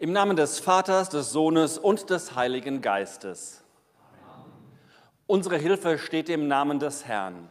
Im 0.00 0.12
Namen 0.12 0.34
des 0.34 0.60
Vaters, 0.60 1.10
des 1.10 1.30
Sohnes 1.30 1.76
und 1.76 2.08
des 2.08 2.34
Heiligen 2.34 2.80
Geistes. 2.80 3.62
Amen. 4.32 4.50
Unsere 5.26 5.58
Hilfe 5.58 5.98
steht 5.98 6.30
im 6.30 6.48
Namen 6.48 6.78
des 6.78 7.04
Herrn. 7.04 7.50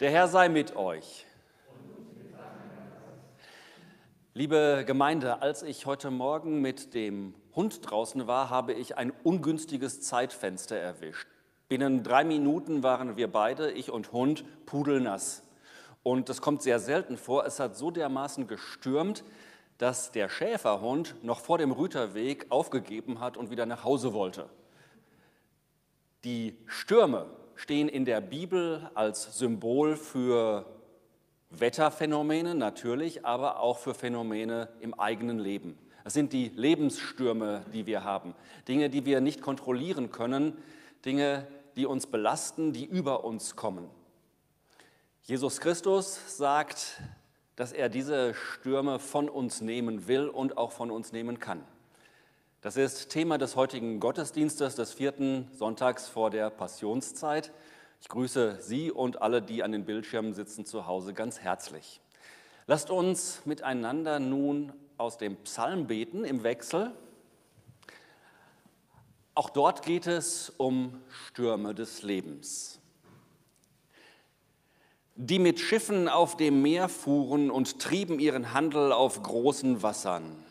Der 0.00 0.10
Herr 0.10 0.28
sei 0.28 0.48
mit 0.48 0.76
euch. 0.76 1.26
Liebe 4.32 4.84
Gemeinde, 4.86 5.42
als 5.42 5.62
ich 5.62 5.84
heute 5.84 6.10
Morgen 6.10 6.62
mit 6.62 6.94
dem 6.94 7.34
Hund 7.54 7.80
draußen 7.82 8.26
war, 8.26 8.48
habe 8.48 8.72
ich 8.72 8.96
ein 8.96 9.12
ungünstiges 9.24 10.00
Zeitfenster 10.00 10.76
erwischt. 10.76 11.28
Binnen 11.68 12.02
drei 12.02 12.24
Minuten 12.24 12.82
waren 12.82 13.18
wir 13.18 13.30
beide, 13.30 13.72
ich 13.72 13.90
und 13.90 14.12
Hund, 14.12 14.46
pudelnass. 14.64 15.45
Und 16.06 16.28
das 16.28 16.40
kommt 16.40 16.62
sehr 16.62 16.78
selten 16.78 17.16
vor. 17.16 17.46
Es 17.46 17.58
hat 17.58 17.76
so 17.76 17.90
dermaßen 17.90 18.46
gestürmt, 18.46 19.24
dass 19.76 20.12
der 20.12 20.28
Schäferhund 20.28 21.16
noch 21.24 21.40
vor 21.40 21.58
dem 21.58 21.72
Rüterweg 21.72 22.46
aufgegeben 22.48 23.18
hat 23.18 23.36
und 23.36 23.50
wieder 23.50 23.66
nach 23.66 23.82
Hause 23.82 24.14
wollte. 24.14 24.48
Die 26.22 26.56
Stürme 26.66 27.26
stehen 27.56 27.88
in 27.88 28.04
der 28.04 28.20
Bibel 28.20 28.88
als 28.94 29.36
Symbol 29.36 29.96
für 29.96 30.64
Wetterphänomene 31.50 32.54
natürlich, 32.54 33.26
aber 33.26 33.58
auch 33.58 33.78
für 33.78 33.92
Phänomene 33.92 34.68
im 34.78 34.94
eigenen 34.94 35.40
Leben. 35.40 35.76
Es 36.04 36.14
sind 36.14 36.32
die 36.32 36.52
Lebensstürme, 36.54 37.64
die 37.74 37.86
wir 37.86 38.04
haben, 38.04 38.36
Dinge, 38.68 38.90
die 38.90 39.06
wir 39.06 39.20
nicht 39.20 39.42
kontrollieren 39.42 40.12
können, 40.12 40.56
Dinge, 41.04 41.48
die 41.74 41.84
uns 41.84 42.06
belasten, 42.06 42.72
die 42.72 42.84
über 42.84 43.24
uns 43.24 43.56
kommen. 43.56 43.90
Jesus 45.28 45.58
Christus 45.58 46.38
sagt, 46.38 47.02
dass 47.56 47.72
er 47.72 47.88
diese 47.88 48.32
Stürme 48.32 49.00
von 49.00 49.28
uns 49.28 49.60
nehmen 49.60 50.06
will 50.06 50.28
und 50.28 50.56
auch 50.56 50.70
von 50.70 50.92
uns 50.92 51.10
nehmen 51.10 51.40
kann. 51.40 51.64
Das 52.60 52.76
ist 52.76 53.08
Thema 53.08 53.36
des 53.36 53.56
heutigen 53.56 53.98
Gottesdienstes 53.98 54.76
des 54.76 54.92
vierten 54.92 55.50
Sonntags 55.52 56.06
vor 56.06 56.30
der 56.30 56.48
Passionszeit. 56.50 57.50
Ich 58.00 58.08
grüße 58.08 58.58
Sie 58.60 58.92
und 58.92 59.20
alle, 59.20 59.42
die 59.42 59.64
an 59.64 59.72
den 59.72 59.84
Bildschirmen 59.84 60.32
sitzen 60.32 60.64
zu 60.64 60.86
Hause, 60.86 61.12
ganz 61.12 61.40
herzlich. 61.40 62.00
Lasst 62.68 62.90
uns 62.90 63.44
miteinander 63.46 64.20
nun 64.20 64.72
aus 64.96 65.18
dem 65.18 65.38
Psalm 65.38 65.88
beten 65.88 66.24
im 66.24 66.44
Wechsel. 66.44 66.92
Auch 69.34 69.50
dort 69.50 69.82
geht 69.82 70.06
es 70.06 70.52
um 70.56 71.02
Stürme 71.08 71.74
des 71.74 72.02
Lebens. 72.02 72.78
Die 75.18 75.38
mit 75.38 75.58
Schiffen 75.60 76.08
auf 76.08 76.36
dem 76.36 76.60
Meer 76.60 76.90
fuhren 76.90 77.50
und 77.50 77.78
trieben 77.80 78.18
ihren 78.18 78.52
Handel 78.52 78.92
auf 78.92 79.22
großen 79.22 79.82
Wassern. 79.82 80.44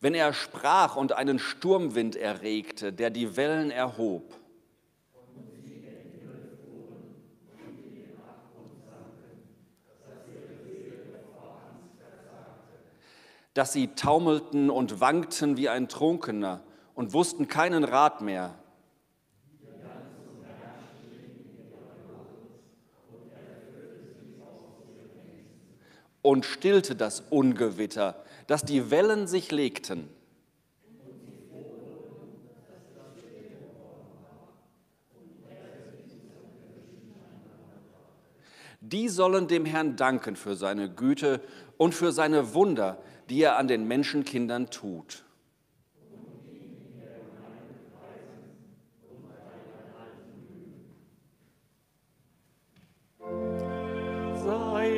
Wenn 0.00 0.14
er 0.14 0.32
sprach 0.32 0.94
und 0.94 1.12
einen 1.12 1.40
Sturmwind 1.40 2.14
erregte, 2.14 2.92
der 2.92 3.10
die 3.10 3.36
Wellen 3.36 3.70
erhob. 3.70 4.34
dass 13.54 13.72
sie 13.72 13.88
taumelten 13.88 14.70
und 14.70 15.00
wankten 15.00 15.56
wie 15.56 15.68
ein 15.68 15.88
Trunkener 15.88 16.62
und 16.98 17.12
wussten 17.12 17.46
keinen 17.46 17.84
Rat 17.84 18.22
mehr. 18.22 18.56
Und 26.22 26.44
stillte 26.44 26.96
das 26.96 27.22
Ungewitter, 27.30 28.24
dass 28.48 28.62
die 28.62 28.90
Wellen 28.90 29.28
sich 29.28 29.52
legten. 29.52 30.08
Die 38.80 39.08
sollen 39.08 39.46
dem 39.46 39.66
Herrn 39.66 39.94
danken 39.94 40.34
für 40.34 40.56
seine 40.56 40.90
Güte 40.92 41.40
und 41.76 41.94
für 41.94 42.10
seine 42.10 42.54
Wunder, 42.54 43.00
die 43.30 43.40
er 43.40 43.56
an 43.56 43.68
den 43.68 43.86
Menschenkindern 43.86 44.70
tut. 44.70 45.27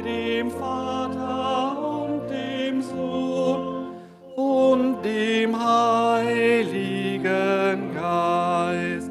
Dem 0.02 0.50
Vater 0.50 1.76
und 2.02 2.28
dem 2.28 2.82
Sohn 2.82 3.88
und 4.36 5.02
dem 5.02 5.54
Heiligen 5.58 7.20
Geist, 7.94 9.10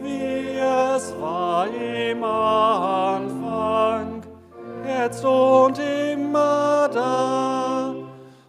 wie 0.00 0.58
es 0.58 1.14
war 1.20 1.66
im 1.68 2.24
Anfang, 2.24 4.22
jetzt 4.86 5.24
und 5.24 5.78
immer 5.78 6.88
da 6.92 7.94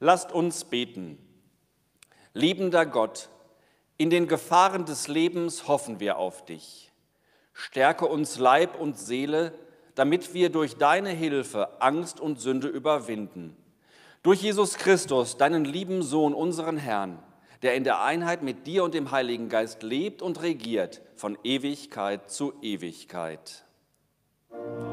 Lasst 0.00 0.32
uns 0.32 0.64
beten. 0.64 1.18
Liebender 2.32 2.86
Gott, 2.86 3.28
in 3.98 4.08
den 4.08 4.28
Gefahren 4.28 4.86
des 4.86 5.08
Lebens 5.08 5.68
hoffen 5.68 6.00
wir 6.00 6.16
auf 6.16 6.46
dich. 6.46 6.90
Stärke 7.52 8.06
uns 8.06 8.38
Leib 8.38 8.80
und 8.80 8.98
Seele, 8.98 9.52
damit 9.94 10.32
wir 10.32 10.48
durch 10.48 10.76
deine 10.76 11.10
Hilfe 11.10 11.82
Angst 11.82 12.18
und 12.18 12.40
Sünde 12.40 12.68
überwinden. 12.68 13.54
Durch 14.22 14.40
Jesus 14.40 14.78
Christus, 14.78 15.36
deinen 15.36 15.66
lieben 15.66 16.02
Sohn, 16.02 16.32
unseren 16.32 16.78
Herrn, 16.78 17.22
der 17.60 17.74
in 17.74 17.84
der 17.84 18.02
Einheit 18.02 18.42
mit 18.42 18.66
dir 18.66 18.84
und 18.84 18.94
dem 18.94 19.10
Heiligen 19.10 19.50
Geist 19.50 19.82
lebt 19.82 20.22
und 20.22 20.40
regiert 20.40 21.02
von 21.14 21.36
Ewigkeit 21.44 22.30
zu 22.30 22.54
Ewigkeit. 22.62 23.66
Amen. 24.50 24.89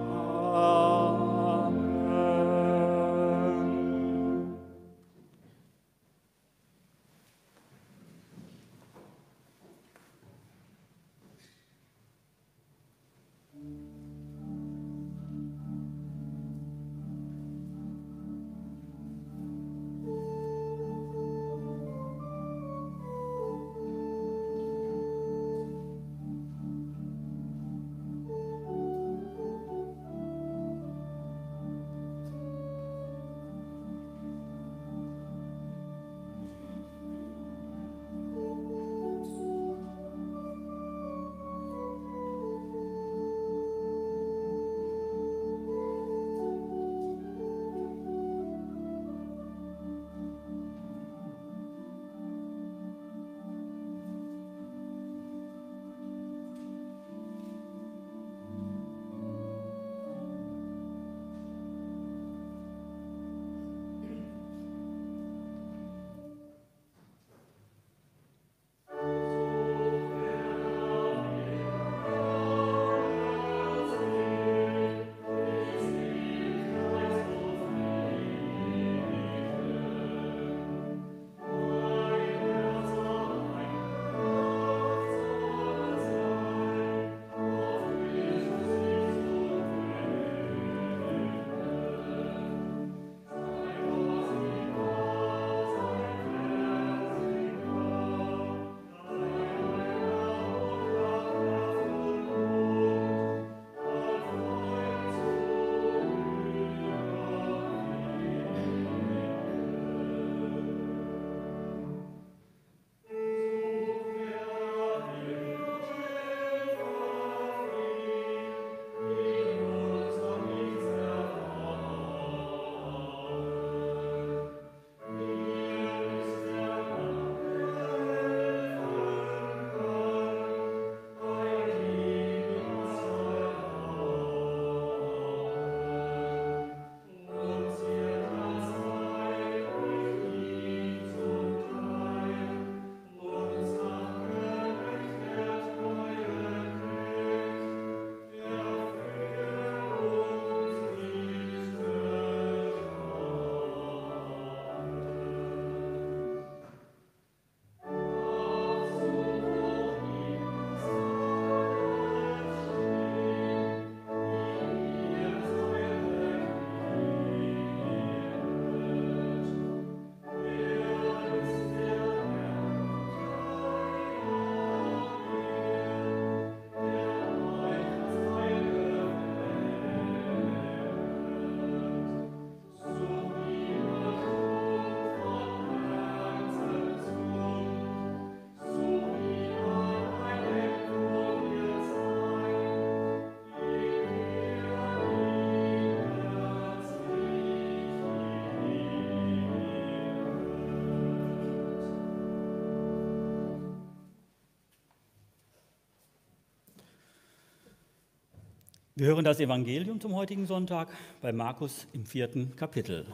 Wir 208.99 209.05
hören 209.05 209.25
das 209.25 209.39
Evangelium 209.39 210.01
zum 210.01 210.15
heutigen 210.15 210.47
Sonntag 210.47 210.87
bei 211.21 211.31
Markus 211.31 211.85
im 211.93 212.03
vierten 212.03 212.55
Kapitel. 212.55 213.05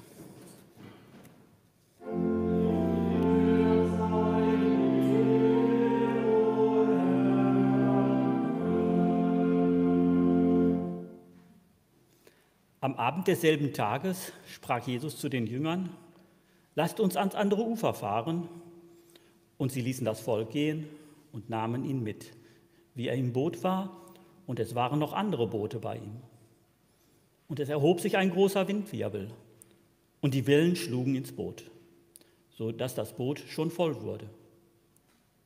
Am 12.79 12.95
Abend 12.95 13.27
desselben 13.27 13.73
Tages 13.73 14.31
sprach 14.47 14.87
Jesus 14.87 15.17
zu 15.17 15.27
den 15.27 15.45
Jüngern, 15.45 15.89
lasst 16.75 17.01
uns 17.01 17.17
ans 17.17 17.35
andere 17.35 17.63
Ufer 17.63 17.93
fahren. 17.93 18.47
Und 19.57 19.73
sie 19.73 19.81
ließen 19.81 20.05
das 20.05 20.21
Volk 20.21 20.51
gehen 20.51 20.87
und 21.33 21.49
nahmen 21.49 21.83
ihn 21.83 22.01
mit. 22.01 22.31
Wie 22.95 23.09
er 23.09 23.15
im 23.15 23.33
Boot 23.33 23.65
war, 23.65 24.02
und 24.47 24.59
es 24.59 24.75
waren 24.75 24.99
noch 24.99 25.13
andere 25.13 25.47
Boote 25.47 25.79
bei 25.79 25.97
ihm. 25.97 26.17
Und 27.47 27.59
es 27.59 27.69
erhob 27.69 28.01
sich 28.01 28.17
ein 28.17 28.31
großer 28.31 28.67
Windwirbel, 28.67 29.29
und 30.23 30.33
die 30.33 30.47
Wellen 30.47 30.77
schlugen 30.77 31.15
ins 31.15 31.33
Boot, 31.33 31.69
so 32.49 32.71
dass 32.71 32.95
das 32.95 33.13
Boot 33.13 33.39
schon 33.39 33.69
voll 33.69 34.01
wurde. 34.03 34.29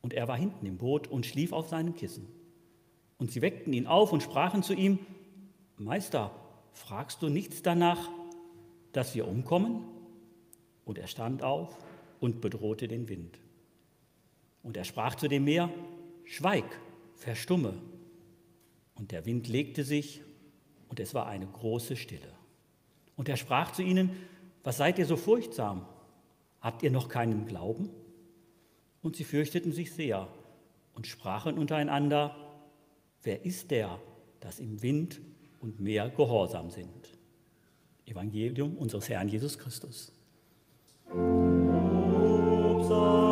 Und 0.02 0.14
er 0.14 0.28
war 0.28 0.36
hinten 0.36 0.64
im 0.66 0.78
Boot 0.78 1.08
und 1.08 1.26
schlief 1.26 1.52
auf 1.52 1.68
seinem 1.68 1.96
Kissen. 1.96 2.28
Und 3.18 3.32
sie 3.32 3.42
weckten 3.42 3.72
ihn 3.72 3.88
auf 3.88 4.12
und 4.12 4.22
sprachen 4.22 4.62
zu 4.62 4.74
ihm, 4.74 5.00
Meister, 5.76 6.30
fragst 6.72 7.20
du 7.22 7.28
nichts 7.28 7.62
danach, 7.62 8.08
dass 8.92 9.16
wir 9.16 9.26
umkommen? 9.26 9.82
Und 10.84 10.96
er 10.96 11.08
stand 11.08 11.42
auf 11.42 11.76
und 12.20 12.40
bedrohte 12.40 12.86
den 12.86 13.08
Wind. 13.08 13.40
Und 14.62 14.76
er 14.76 14.84
sprach 14.84 15.16
zu 15.16 15.26
dem 15.26 15.44
Meer, 15.44 15.70
Schweig, 16.24 16.80
verstumme. 17.16 17.74
Und 18.98 19.12
der 19.12 19.24
Wind 19.24 19.48
legte 19.48 19.84
sich 19.84 20.22
und 20.88 21.00
es 21.00 21.14
war 21.14 21.26
eine 21.26 21.46
große 21.46 21.96
Stille. 21.96 22.32
Und 23.16 23.28
er 23.28 23.36
sprach 23.36 23.72
zu 23.72 23.82
ihnen, 23.82 24.10
was 24.64 24.76
seid 24.76 24.98
ihr 24.98 25.06
so 25.06 25.16
furchtsam? 25.16 25.86
Habt 26.60 26.82
ihr 26.82 26.90
noch 26.90 27.08
keinen 27.08 27.46
Glauben? 27.46 27.90
Und 29.00 29.16
sie 29.16 29.24
fürchteten 29.24 29.72
sich 29.72 29.92
sehr 29.92 30.28
und 30.94 31.06
sprachen 31.06 31.56
untereinander, 31.56 32.36
wer 33.22 33.44
ist 33.44 33.70
der, 33.70 34.00
dass 34.40 34.58
im 34.58 34.82
Wind 34.82 35.20
und 35.60 35.80
Meer 35.80 36.10
gehorsam 36.10 36.70
sind? 36.70 37.16
Evangelium 38.04 38.76
unseres 38.76 39.08
Herrn 39.08 39.28
Jesus 39.28 39.58
Christus. 39.58 40.12
Lob 41.14 43.27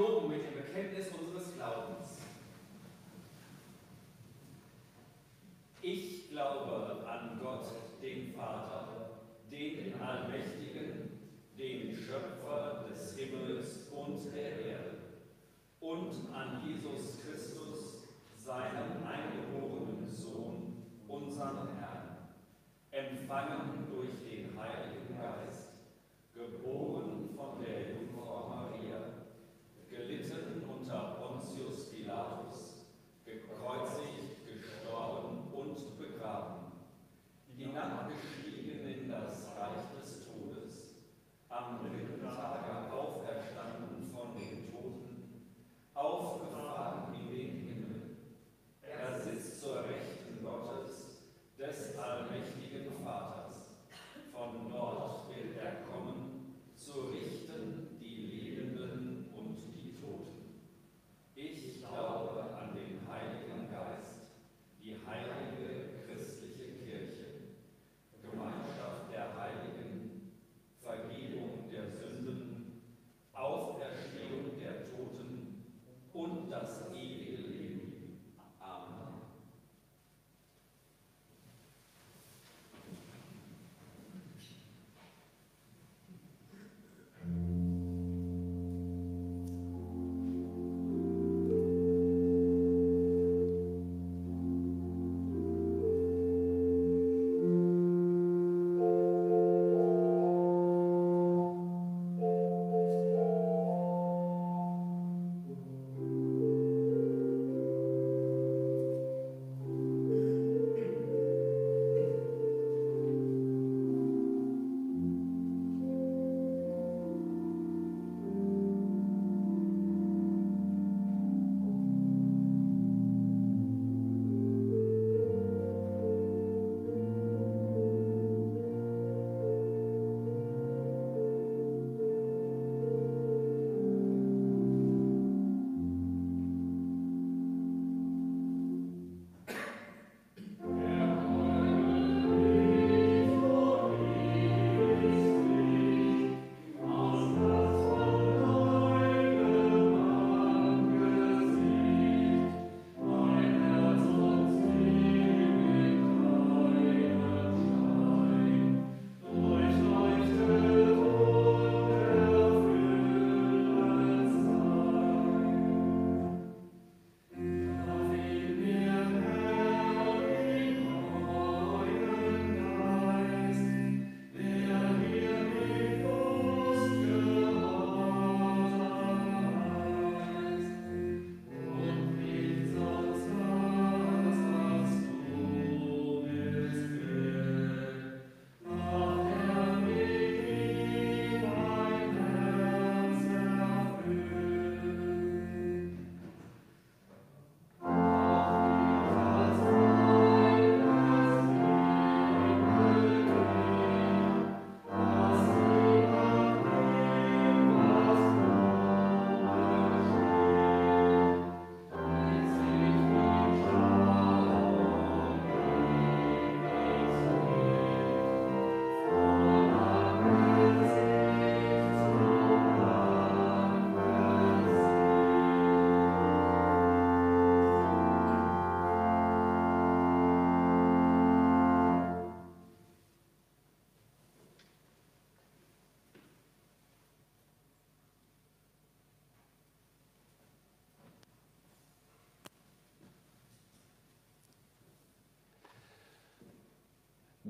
Theologen 0.00 0.30
mit 0.30 0.46
dem 0.46 0.54
Bekenntnis 0.54 1.08
unseres 1.12 1.54
Glaubens. 1.54 2.20
Ich 5.82 6.30
glaube 6.30 7.06
an 7.06 7.38
Gott, 7.38 7.66
den 8.00 8.32
Vater, 8.32 9.10
den 9.50 10.00
Allmächtigen, 10.00 11.20
den 11.58 11.94
Schöpfer 11.94 12.86
des 12.88 13.14
Himmels 13.14 13.88
und 13.94 14.24
der 14.34 14.58
Erde, 14.64 14.98
und 15.80 16.14
an 16.34 16.62
Jesus 16.66 17.18
Christus, 17.20 18.08
seinen 18.38 19.04
eingeborenen 19.04 20.08
Sohn, 20.08 20.82
unseren 21.08 21.68
Herrn, 21.78 22.28
empfangen 22.90 23.59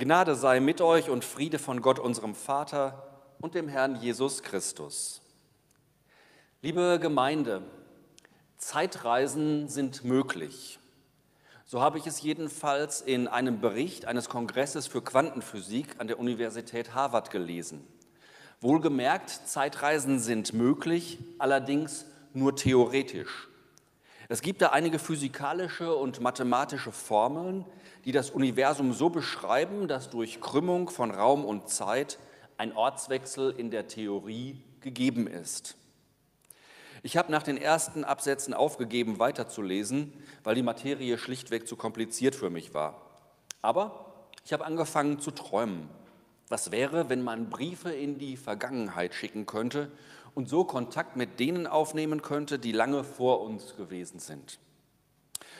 Gnade 0.00 0.34
sei 0.34 0.60
mit 0.60 0.80
euch 0.80 1.10
und 1.10 1.26
Friede 1.26 1.58
von 1.58 1.82
Gott, 1.82 1.98
unserem 1.98 2.34
Vater 2.34 3.06
und 3.38 3.54
dem 3.54 3.68
Herrn 3.68 3.96
Jesus 3.96 4.42
Christus. 4.42 5.20
Liebe 6.62 6.98
Gemeinde, 6.98 7.60
Zeitreisen 8.56 9.68
sind 9.68 10.02
möglich. 10.02 10.78
So 11.66 11.82
habe 11.82 11.98
ich 11.98 12.06
es 12.06 12.22
jedenfalls 12.22 13.02
in 13.02 13.28
einem 13.28 13.60
Bericht 13.60 14.06
eines 14.06 14.30
Kongresses 14.30 14.86
für 14.86 15.02
Quantenphysik 15.02 15.96
an 15.98 16.06
der 16.06 16.18
Universität 16.18 16.94
Harvard 16.94 17.30
gelesen. 17.30 17.86
Wohlgemerkt, 18.62 19.28
Zeitreisen 19.28 20.18
sind 20.18 20.54
möglich, 20.54 21.18
allerdings 21.38 22.06
nur 22.32 22.56
theoretisch. 22.56 23.49
Es 24.32 24.42
gibt 24.42 24.62
da 24.62 24.68
einige 24.68 25.00
physikalische 25.00 25.92
und 25.92 26.20
mathematische 26.20 26.92
Formeln, 26.92 27.64
die 28.04 28.12
das 28.12 28.30
Universum 28.30 28.92
so 28.92 29.10
beschreiben, 29.10 29.88
dass 29.88 30.08
durch 30.08 30.40
Krümmung 30.40 30.88
von 30.88 31.10
Raum 31.10 31.44
und 31.44 31.68
Zeit 31.68 32.16
ein 32.56 32.72
Ortswechsel 32.72 33.50
in 33.50 33.72
der 33.72 33.88
Theorie 33.88 34.62
gegeben 34.82 35.26
ist. 35.26 35.74
Ich 37.02 37.16
habe 37.16 37.32
nach 37.32 37.42
den 37.42 37.56
ersten 37.56 38.04
Absätzen 38.04 38.54
aufgegeben, 38.54 39.18
weiterzulesen, 39.18 40.12
weil 40.44 40.54
die 40.54 40.62
Materie 40.62 41.18
schlichtweg 41.18 41.66
zu 41.66 41.74
kompliziert 41.74 42.36
für 42.36 42.50
mich 42.50 42.72
war. 42.72 43.02
Aber 43.62 44.14
ich 44.44 44.52
habe 44.52 44.64
angefangen 44.64 45.18
zu 45.18 45.32
träumen. 45.32 45.88
Was 46.48 46.70
wäre, 46.70 47.08
wenn 47.08 47.22
man 47.22 47.50
Briefe 47.50 47.90
in 47.90 48.18
die 48.18 48.36
Vergangenheit 48.36 49.12
schicken 49.12 49.46
könnte 49.46 49.90
und 50.34 50.48
so 50.48 50.64
Kontakt 50.64 51.16
mit 51.16 51.40
denen 51.40 51.66
aufnehmen 51.66 52.22
könnte, 52.22 52.58
die 52.58 52.72
lange 52.72 53.04
vor 53.04 53.40
uns 53.40 53.76
gewesen 53.76 54.18
sind. 54.18 54.58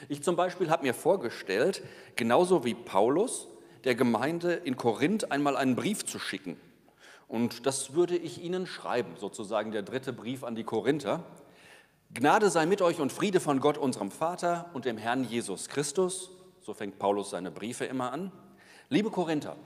Ich 0.09 0.22
zum 0.22 0.37
Beispiel 0.37 0.70
habe 0.70 0.85
mir 0.85 0.94
vorgestellt, 0.94 1.83
genauso 2.16 2.64
wie 2.64 2.74
Paulus, 2.74 3.48
der 3.85 3.94
Gemeinde 3.94 4.54
in 4.54 4.76
Korinth 4.76 5.30
einmal 5.30 5.56
einen 5.56 5.76
Brief 5.76 6.04
zu 6.04 6.18
schicken. 6.18 6.59
Und 7.28 7.66
das 7.66 7.94
würde 7.94 8.16
ich 8.16 8.42
Ihnen 8.42 8.66
schreiben, 8.66 9.14
sozusagen 9.16 9.70
der 9.70 9.83
dritte 9.83 10.12
Brief 10.12 10.42
an 10.42 10.54
die 10.54 10.64
Korinther. 10.64 11.22
Gnade 12.12 12.50
sei 12.50 12.66
mit 12.66 12.83
euch 12.83 12.98
und 12.98 13.12
Friede 13.12 13.38
von 13.38 13.61
Gott, 13.61 13.78
unserem 13.78 14.11
Vater 14.11 14.68
und 14.74 14.85
dem 14.85 14.98
Herrn 14.98 15.24
Jesus 15.24 15.68
Christus. 15.68 16.30
So 16.61 16.74
fängt 16.74 16.98
Paulus 16.98 17.30
seine 17.30 17.50
Briefe 17.50 17.85
immer 17.85 18.12
an. 18.12 18.33
Liebe 18.88 19.11
Korinther, 19.11 19.56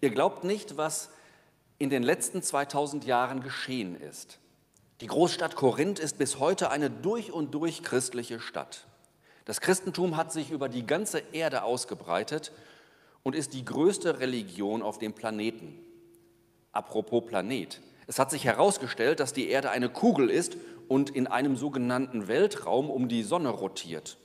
ihr 0.00 0.10
glaubt 0.10 0.44
nicht, 0.44 0.78
was 0.78 1.10
in 1.78 1.90
den 1.90 2.02
letzten 2.02 2.42
2000 2.42 3.04
Jahren 3.04 3.42
geschehen 3.42 4.00
ist. 4.00 4.38
Die 5.00 5.06
Großstadt 5.06 5.56
Korinth 5.56 5.98
ist 5.98 6.18
bis 6.18 6.38
heute 6.38 6.70
eine 6.70 6.88
durch 6.88 7.32
und 7.32 7.54
durch 7.54 7.82
christliche 7.82 8.40
Stadt. 8.40 8.86
Das 9.44 9.60
Christentum 9.60 10.16
hat 10.16 10.32
sich 10.32 10.50
über 10.50 10.68
die 10.68 10.86
ganze 10.86 11.18
Erde 11.32 11.64
ausgebreitet 11.64 12.52
und 13.22 13.34
ist 13.34 13.54
die 13.54 13.64
größte 13.64 14.20
Religion 14.20 14.82
auf 14.82 14.98
dem 14.98 15.12
Planeten. 15.12 15.78
Apropos 16.72 17.26
Planet. 17.26 17.80
Es 18.06 18.18
hat 18.18 18.30
sich 18.30 18.44
herausgestellt, 18.44 19.20
dass 19.20 19.32
die 19.32 19.48
Erde 19.48 19.70
eine 19.70 19.88
Kugel 19.88 20.30
ist 20.30 20.56
und 20.88 21.10
in 21.10 21.26
einem 21.26 21.56
sogenannten 21.56 22.28
Weltraum 22.28 22.90
um 22.90 23.08
die 23.08 23.22
Sonne 23.22 23.48
rotiert. 23.48 24.16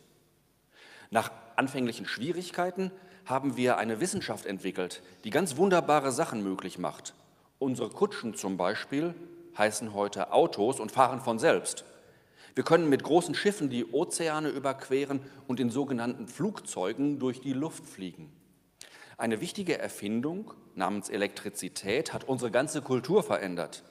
Nach 1.09 1.31
anfänglichen 1.55 2.05
Schwierigkeiten 2.05 2.91
haben 3.25 3.57
wir 3.57 3.77
eine 3.77 3.99
Wissenschaft 3.99 4.45
entwickelt, 4.45 5.01
die 5.23 5.29
ganz 5.29 5.57
wunderbare 5.57 6.12
Sachen 6.12 6.43
möglich 6.43 6.77
macht. 6.77 7.13
Unsere 7.60 7.89
Kutschen 7.89 8.36
zum 8.36 8.56
Beispiel 8.56 9.13
heißen 9.58 9.93
heute 9.93 10.32
Autos 10.32 10.80
und 10.80 10.93
fahren 10.93 11.19
von 11.19 11.39
selbst. 11.39 11.84
Wir 12.56 12.63
können 12.63 12.88
mit 12.88 13.04
großen 13.04 13.36
Schiffen 13.36 13.69
die 13.69 13.86
Ozeane 13.86 14.48
überqueren 14.48 15.19
und 15.45 15.60
in 15.60 15.69
sogenannten 15.69 16.30
Flugzeugen 16.30 17.19
durch 17.19 17.41
die 17.41 17.52
Luft 17.52 17.86
fliegen. 17.86 18.32
Eine 19.17 19.41
wichtige 19.41 19.78
Erfindung 19.78 20.54
namens 20.76 21.10
Elektrizität 21.10 22.13
hat 22.13 22.24
unsere 22.24 22.50
ganze 22.50 22.82
Kultur 22.82 23.24
verändert. 23.24 23.84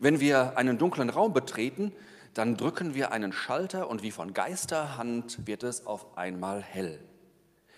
Wenn 0.00 0.18
wir 0.18 0.58
einen 0.58 0.76
dunklen 0.76 1.08
Raum 1.08 1.32
betreten, 1.32 1.92
dann 2.34 2.56
drücken 2.56 2.96
wir 2.96 3.12
einen 3.12 3.32
Schalter 3.32 3.88
und 3.88 4.02
wie 4.02 4.10
von 4.10 4.34
Geisterhand 4.34 5.46
wird 5.46 5.62
es 5.62 5.86
auf 5.86 6.18
einmal 6.18 6.60
hell. 6.60 6.98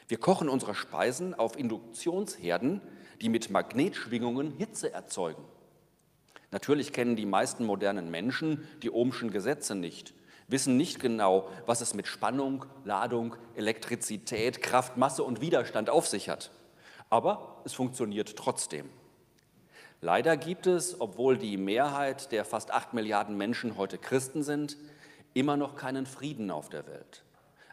Wir 0.09 0.16
kochen 0.16 0.49
unsere 0.49 0.75
Speisen 0.75 1.35
auf 1.35 1.59
Induktionsherden, 1.59 2.81
die 3.20 3.29
mit 3.29 3.50
Magnetschwingungen 3.50 4.52
Hitze 4.52 4.92
erzeugen. 4.92 5.44
Natürlich 6.50 6.92
kennen 6.92 7.16
die 7.16 7.26
meisten 7.26 7.64
modernen 7.64 8.11
Menschen 8.11 8.66
die 8.83 8.90
Ohmschen 8.90 9.31
Gesetze 9.31 9.74
nicht, 9.74 10.14
wissen 10.48 10.76
nicht 10.76 11.00
genau, 11.00 11.48
was 11.66 11.81
es 11.81 11.94
mit 11.94 12.07
Spannung, 12.07 12.64
Ladung, 12.85 13.37
Elektrizität, 13.57 14.62
Kraft, 14.62 14.96
Masse 14.96 15.24
und 15.24 15.40
Widerstand 15.40 15.90
auf 15.90 16.07
sich 16.07 16.29
hat. 16.29 16.50
Aber 17.11 17.62
es 17.64 17.72
funktioniert 17.72 18.37
trotzdem. 18.37 18.88
Leider 20.00 20.37
gibt 20.37 20.66
es, 20.66 21.00
obwohl 21.00 21.37
die 21.37 21.57
Mehrheit 21.57 22.31
der 22.31 22.44
fast 22.44 22.70
acht 22.70 22.94
Milliarden 22.94 23.37
Menschen 23.37 23.76
heute 23.76 23.98
Christen 23.98 24.42
sind, 24.42 24.76
immer 25.35 25.57
noch 25.57 25.74
keinen 25.74 26.07
Frieden 26.07 26.50
auf 26.50 26.68
der 26.68 26.87
Welt. 26.87 27.25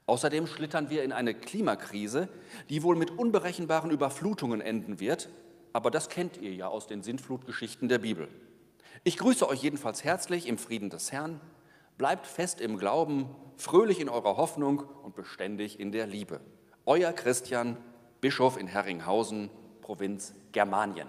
Außerdem 0.05 0.47
schlittern 0.47 0.89
wir 0.89 1.03
in 1.03 1.11
eine 1.11 1.33
Klimakrise, 1.33 2.27
die 2.69 2.83
wohl 2.83 2.95
mit 2.95 3.11
unberechenbaren 3.11 3.89
Überflutungen 3.89 4.59
enden 4.59 4.99
wird, 4.99 5.29
aber 5.71 5.91
das 5.91 6.09
kennt 6.09 6.37
ihr 6.37 6.53
ja 6.53 6.67
aus 6.67 6.87
den 6.87 7.01
Sintflutgeschichten 7.03 7.87
der 7.87 7.99
Bibel. 7.99 8.27
Ich 9.05 9.17
grüße 9.17 9.47
euch 9.47 9.63
jedenfalls 9.63 10.03
herzlich 10.03 10.47
im 10.47 10.57
Frieden 10.57 10.89
des 10.89 11.11
Herrn. 11.11 11.39
Bleibt 11.97 12.27
fest 12.27 12.61
im 12.61 12.77
Glauben, 12.77 13.29
fröhlich 13.57 13.99
in 13.99 14.09
eurer 14.09 14.37
Hoffnung 14.37 14.83
und 15.03 15.15
beständig 15.15 15.79
in 15.79 15.91
der 15.91 16.07
Liebe. 16.07 16.41
Euer 16.85 17.13
Christian, 17.13 17.77
Bischof 18.21 18.57
in 18.57 18.67
Herringhausen, 18.67 19.49
Provinz 19.81 20.33
Germanien. 20.51 21.07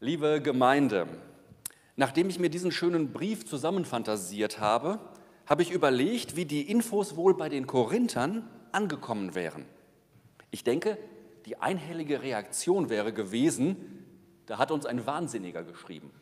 Liebe 0.00 0.40
Gemeinde, 0.40 1.06
nachdem 1.96 2.30
ich 2.30 2.38
mir 2.38 2.50
diesen 2.50 2.72
schönen 2.72 3.12
Brief 3.12 3.46
zusammenfantasiert 3.46 4.60
habe, 4.60 4.98
habe 5.50 5.62
ich 5.62 5.72
überlegt, 5.72 6.36
wie 6.36 6.44
die 6.44 6.70
Infos 6.70 7.16
wohl 7.16 7.36
bei 7.36 7.48
den 7.48 7.66
Korinthern 7.66 8.48
angekommen 8.70 9.34
wären. 9.34 9.66
Ich 10.52 10.62
denke, 10.62 10.96
die 11.44 11.56
einhellige 11.56 12.22
Reaktion 12.22 12.88
wäre 12.88 13.12
gewesen, 13.12 14.04
da 14.46 14.58
hat 14.58 14.70
uns 14.70 14.86
ein 14.86 15.06
Wahnsinniger 15.06 15.64
geschrieben. 15.64 16.12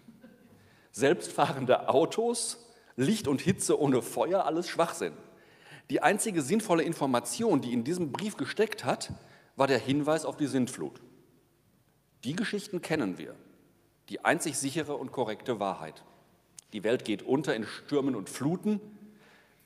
Selbstfahrende 0.93 1.91
Autos, 1.91 2.73
Licht 2.97 3.29
und 3.29 3.43
Hitze 3.43 3.79
ohne 3.79 4.01
Feuer, 4.01 4.47
alles 4.47 4.67
Schwachsinn. 4.67 5.13
Die 5.91 6.03
einzige 6.03 6.41
sinnvolle 6.41 6.83
Information, 6.83 7.61
die 7.61 7.75
in 7.75 7.85
diesem 7.85 8.13
Brief 8.13 8.39
gesteckt 8.39 8.87
hat, 8.87 9.13
war 9.57 9.67
der 9.67 9.79
Hinweis 9.79 10.25
auf 10.25 10.39
die 10.39 10.47
Sintflut. 10.47 11.03
Die 12.25 12.35
Geschichten 12.35 12.81
kennen 12.81 13.19
wir. 13.19 13.35
Die 14.09 14.25
einzig 14.25 14.57
sichere 14.57 14.97
und 14.97 15.13
korrekte 15.13 15.61
Wahrheit. 15.61 16.03
Die 16.73 16.83
Welt 16.83 17.05
geht 17.05 17.23
unter 17.23 17.55
in 17.55 17.65
Stürmen 17.65 18.17
und 18.17 18.31
Fluten. 18.31 18.81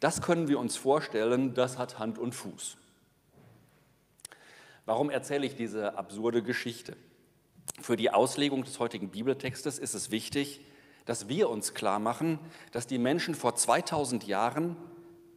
Das 0.03 0.21
können 0.21 0.49
wir 0.49 0.59
uns 0.59 0.77
vorstellen, 0.77 1.55
das 1.55 1.79
hat 1.79 2.01
Hand 2.01 2.19
und 2.19 2.35
Fuß. 2.35 2.77
Warum 4.85 5.11
erzähle 5.11 5.47
ich 5.47 5.55
diese 5.55 5.97
absurde 5.97 6.43
Geschichte? 6.43 6.97
Für 7.81 7.95
die 7.95 8.11
Auslegung 8.11 8.65
des 8.65 8.81
heutigen 8.81 9.11
Bibeltextes 9.11 9.79
ist 9.79 9.95
es 9.95 10.11
wichtig, 10.11 10.61
dass 11.05 11.29
wir 11.29 11.49
uns 11.49 11.75
klar 11.75 12.01
machen, 12.01 12.41
dass 12.73 12.89
die 12.89 12.99
Menschen 12.99 13.37
vor 13.37 13.55
2000 13.55 14.27
Jahren 14.27 14.77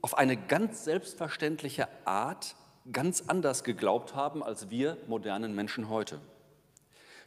auf 0.01 0.17
eine 0.17 0.35
ganz 0.35 0.83
selbstverständliche 0.83 1.87
Art 2.05 2.55
ganz 2.91 3.25
anders 3.27 3.63
geglaubt 3.63 4.15
haben 4.15 4.41
als 4.41 4.71
wir 4.71 4.97
modernen 5.05 5.53
Menschen 5.53 5.89
heute. 5.89 6.19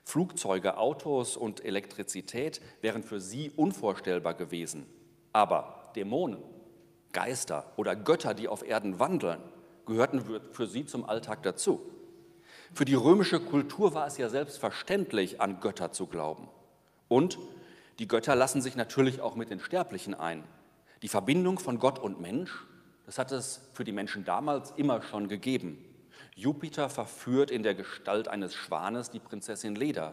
Flugzeuge, 0.03 0.77
Autos 0.77 1.37
und 1.37 1.64
Elektrizität 1.64 2.61
wären 2.81 3.05
für 3.05 3.20
sie 3.20 3.53
unvorstellbar 3.55 4.35
gewesen. 4.35 4.87
Aber 5.33 5.92
Dämonen, 5.94 6.42
Geister 7.12 7.73
oder 7.77 7.97
Götter, 7.97 8.35
die 8.35 8.49
auf 8.49 8.66
Erden 8.66 8.99
wandeln, 8.99 9.40
gehörten 9.87 10.23
für 10.53 10.66
sie 10.66 10.87
zum 10.87 11.05
Alltag 11.05 11.42
dazu. 11.42 11.81
Für 12.75 12.85
die 12.85 12.94
römische 12.94 13.40
Kultur 13.40 13.94
war 13.94 14.07
es 14.07 14.18
ja 14.18 14.29
selbstverständlich, 14.29 15.40
an 15.40 15.61
Götter 15.61 15.92
zu 15.92 16.07
glauben. 16.07 16.49
Und 17.09 17.38
die 17.99 18.07
Götter 18.07 18.37
lassen 18.37 18.61
sich 18.61 18.77
natürlich 18.77 19.21
auch 19.21 19.35
mit 19.35 19.51
den 19.51 19.61
Sterblichen 19.61 20.14
ein. 20.14 20.44
Die 21.03 21.09
Verbindung 21.09 21.59
von 21.59 21.79
Gott 21.79 21.99
und 21.99 22.21
Mensch, 22.21 22.66
das 23.07 23.18
hat 23.18 23.33
es 23.33 23.62
für 23.73 23.85
die 23.85 23.92
Menschen 23.92 24.25
damals 24.25 24.73
immer 24.77 25.01
schon 25.03 25.29
gegeben. 25.29 25.83
Jupiter 26.35 26.88
verführt 26.90 27.51
in 27.51 27.62
der 27.62 27.75
Gestalt 27.75 28.29
eines 28.29 28.55
Schwanes 28.55 29.11
die 29.11 29.18
Prinzessin 29.18 29.75
Leda. 29.75 30.12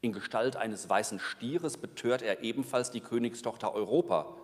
In 0.00 0.12
Gestalt 0.12 0.56
eines 0.56 0.88
weißen 0.88 1.18
Stieres 1.20 1.76
betört 1.76 2.22
er 2.22 2.42
ebenfalls 2.42 2.90
die 2.90 3.00
Königstochter 3.00 3.72
Europa, 3.72 4.34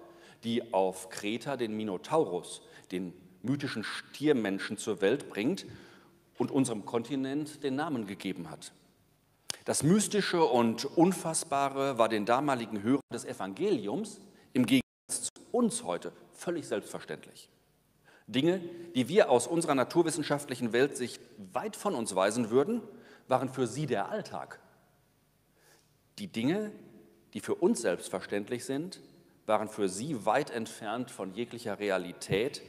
die 0.44 0.72
auf 0.72 1.09
Kreta 1.09 1.57
den 1.57 1.76
Minotaurus, 1.76 2.62
den 2.92 3.12
mythischen 3.42 3.85
Stiermenschen, 3.85 4.78
zur 4.78 5.00
Welt 5.00 5.28
bringt 5.30 5.66
und 6.38 6.50
unserem 6.50 6.85
Kontinent 6.85 7.62
den 7.62 7.76
Namen 7.76 8.07
gegeben 8.07 8.50
hat. 8.50 8.72
Das 9.64 9.83
Mystische 9.83 10.44
und 10.44 10.85
Unfassbare 10.85 11.96
war 11.96 12.09
den 12.09 12.26
damaligen 12.26 12.83
Hörern 12.83 13.00
des 13.12 13.24
Evangeliums 13.24 14.20
im 14.52 14.66
Gegensatz 14.66 15.30
zu 15.35 15.42
uns 15.52 15.85
heute 15.85 16.12
völlig 16.33 16.66
selbstverständlich. 16.66 17.48
Dinge, 18.26 18.61
die 18.94 19.09
wir 19.09 19.30
aus 19.30 19.46
unserer 19.46 19.74
naturwissenschaftlichen 19.74 20.72
Weltsicht 20.72 21.20
weit 21.52 21.76
von 21.76 21.94
uns 21.94 22.14
weisen 22.14 22.50
würden, 22.50 22.83
waren 23.28 23.48
für 23.48 23.66
sie 23.66 23.87
der 23.87 24.09
Alltag. 24.11 24.61
Die 26.18 26.26
Dinge, 26.26 26.72
die 27.33 27.40
für 27.40 27.54
uns 27.54 27.80
selbstverständlich 27.80 28.64
sind, 28.64 29.00
waren 29.46 29.68
für 29.68 29.88
sie 29.88 30.24
weit 30.26 30.50
entfernt 30.50 31.11
von 31.11 31.35
jeglicher 31.35 31.78
Realität, 31.78 32.62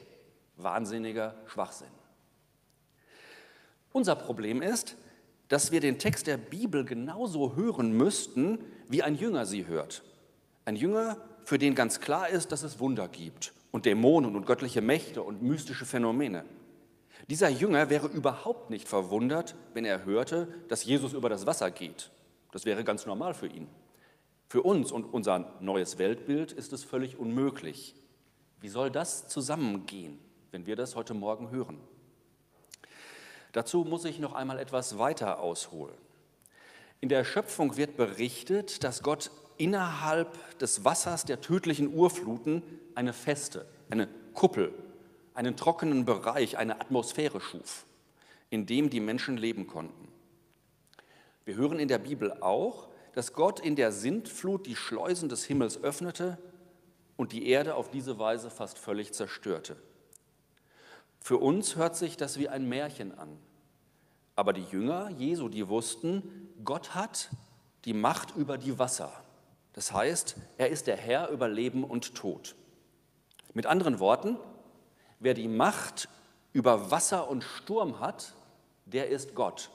wahnsinniger 0.57 1.35
Schwachsinn. 1.45 1.87
Unser 3.91 4.15
Problem 4.15 4.61
ist, 4.61 4.97
dass 5.47 5.71
wir 5.71 5.79
den 5.79 5.99
Text 5.99 6.27
der 6.27 6.37
Bibel 6.37 6.85
genauso 6.85 7.55
hören 7.55 7.95
müssten, 7.95 8.59
wie 8.89 9.03
ein 9.03 9.15
Jünger 9.15 9.45
sie 9.45 9.67
hört. 9.67 10.03
Ein 10.65 10.75
Jünger, 10.75 11.17
für 11.45 11.59
den 11.59 11.75
ganz 11.75 12.01
klar 12.01 12.27
ist, 12.27 12.51
dass 12.51 12.63
es 12.63 12.79
Wunder 12.79 13.07
gibt 13.07 13.53
und 13.71 13.85
Dämonen 13.85 14.35
und 14.35 14.45
göttliche 14.45 14.81
Mächte 14.81 15.21
und 15.21 15.43
mystische 15.43 15.85
Phänomene. 15.85 16.43
Dieser 17.29 17.49
Jünger 17.49 17.89
wäre 17.89 18.07
überhaupt 18.07 18.69
nicht 18.69 18.87
verwundert, 18.87 19.55
wenn 19.73 19.85
er 19.85 20.05
hörte, 20.05 20.47
dass 20.67 20.83
Jesus 20.83 21.13
über 21.13 21.29
das 21.29 21.45
Wasser 21.45 21.71
geht. 21.71 22.11
Das 22.51 22.65
wäre 22.65 22.83
ganz 22.83 23.05
normal 23.05 23.33
für 23.33 23.47
ihn. 23.47 23.67
Für 24.55 24.61
uns 24.61 24.93
und 24.93 25.03
unser 25.13 25.51
neues 25.59 25.97
Weltbild 25.97 26.53
ist 26.53 26.71
es 26.71 26.85
völlig 26.85 27.19
unmöglich. 27.19 27.93
Wie 28.61 28.69
soll 28.69 28.89
das 28.89 29.27
zusammengehen, 29.27 30.17
wenn 30.51 30.65
wir 30.65 30.77
das 30.77 30.95
heute 30.95 31.13
Morgen 31.13 31.51
hören? 31.51 31.77
Dazu 33.51 33.83
muss 33.83 34.05
ich 34.05 34.17
noch 34.19 34.31
einmal 34.31 34.57
etwas 34.57 34.97
weiter 34.97 35.41
ausholen. 35.41 35.97
In 37.01 37.09
der 37.09 37.25
Schöpfung 37.25 37.75
wird 37.75 37.97
berichtet, 37.97 38.85
dass 38.85 39.03
Gott 39.03 39.29
innerhalb 39.57 40.57
des 40.59 40.85
Wassers 40.85 41.25
der 41.25 41.41
tödlichen 41.41 41.93
Urfluten 41.93 42.63
eine 42.95 43.11
Feste, 43.11 43.65
eine 43.89 44.07
Kuppel, 44.33 44.73
einen 45.33 45.57
trockenen 45.57 46.05
Bereich, 46.05 46.57
eine 46.57 46.79
Atmosphäre 46.79 47.41
schuf, 47.41 47.83
in 48.49 48.65
dem 48.65 48.89
die 48.89 49.01
Menschen 49.01 49.35
leben 49.35 49.67
konnten. 49.67 50.07
Wir 51.43 51.55
hören 51.55 51.77
in 51.77 51.89
der 51.89 51.99
Bibel 51.99 52.31
auch, 52.41 52.87
dass 53.15 53.31
Gott 53.31 53.61
in 53.61 53.77
der 53.77 53.93
Sintflut 53.93 54.65
die 54.65 54.75
Schleusen 54.75 55.29
des 55.29 55.45
Himmels 55.45 55.81
öffnete 55.81 56.37
und 57.15 57.31
die 57.31 57.47
Erde 57.47 57.75
auf 57.75 57.89
diese 57.89 58.19
Weise 58.19 58.49
fast 58.49 58.77
völlig 58.77 59.13
zerstörte. 59.13 59.77
Für 61.21 61.37
uns 61.37 61.77
hört 61.77 61.95
sich 61.95 62.17
das 62.17 62.37
wie 62.37 62.49
ein 62.49 62.67
Märchen 62.67 63.17
an. 63.17 63.39
Aber 64.35 64.51
die 64.51 64.65
Jünger 64.65 65.09
Jesu, 65.11 65.47
die 65.47 65.69
wussten, 65.69 66.51
Gott 66.65 66.93
hat 66.93 67.29
die 67.85 67.93
Macht 67.93 68.35
über 68.35 68.57
die 68.57 68.77
Wasser. 68.79 69.13
Das 69.71 69.93
heißt, 69.93 70.35
er 70.57 70.69
ist 70.69 70.87
der 70.87 70.97
Herr 70.97 71.29
über 71.29 71.47
Leben 71.47 71.85
und 71.85 72.15
Tod. 72.15 72.55
Mit 73.53 73.65
anderen 73.65 73.99
Worten, 73.99 74.37
wer 75.21 75.33
die 75.33 75.47
Macht 75.47 76.09
über 76.51 76.91
Wasser 76.91 77.29
und 77.29 77.45
Sturm 77.45 78.01
hat, 78.01 78.33
der 78.85 79.07
ist 79.07 79.35
Gott. 79.35 79.71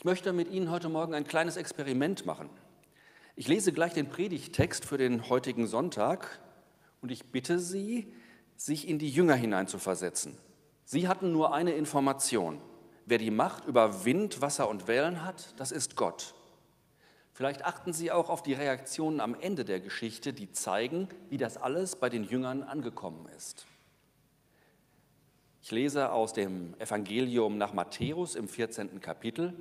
Ich 0.00 0.04
möchte 0.06 0.32
mit 0.32 0.50
Ihnen 0.50 0.70
heute 0.70 0.88
Morgen 0.88 1.12
ein 1.12 1.26
kleines 1.26 1.58
Experiment 1.58 2.24
machen. 2.24 2.48
Ich 3.36 3.48
lese 3.48 3.70
gleich 3.70 3.92
den 3.92 4.08
Predigtext 4.08 4.86
für 4.86 4.96
den 4.96 5.28
heutigen 5.28 5.66
Sonntag 5.66 6.40
und 7.02 7.12
ich 7.12 7.26
bitte 7.26 7.58
Sie, 7.58 8.10
sich 8.56 8.88
in 8.88 8.98
die 8.98 9.10
Jünger 9.10 9.34
hineinzuversetzen. 9.34 10.38
Sie 10.86 11.06
hatten 11.06 11.32
nur 11.32 11.52
eine 11.52 11.72
Information. 11.72 12.62
Wer 13.04 13.18
die 13.18 13.30
Macht 13.30 13.66
über 13.66 14.06
Wind, 14.06 14.40
Wasser 14.40 14.70
und 14.70 14.88
Wellen 14.88 15.22
hat, 15.22 15.52
das 15.60 15.70
ist 15.70 15.96
Gott. 15.96 16.34
Vielleicht 17.34 17.66
achten 17.66 17.92
Sie 17.92 18.10
auch 18.10 18.30
auf 18.30 18.42
die 18.42 18.54
Reaktionen 18.54 19.20
am 19.20 19.36
Ende 19.38 19.66
der 19.66 19.80
Geschichte, 19.80 20.32
die 20.32 20.50
zeigen, 20.50 21.08
wie 21.28 21.36
das 21.36 21.58
alles 21.58 21.96
bei 21.96 22.08
den 22.08 22.24
Jüngern 22.24 22.62
angekommen 22.62 23.28
ist. 23.36 23.66
Ich 25.60 25.70
lese 25.72 26.10
aus 26.10 26.32
dem 26.32 26.72
Evangelium 26.78 27.58
nach 27.58 27.74
Matthäus 27.74 28.34
im 28.34 28.48
14. 28.48 29.02
Kapitel. 29.02 29.52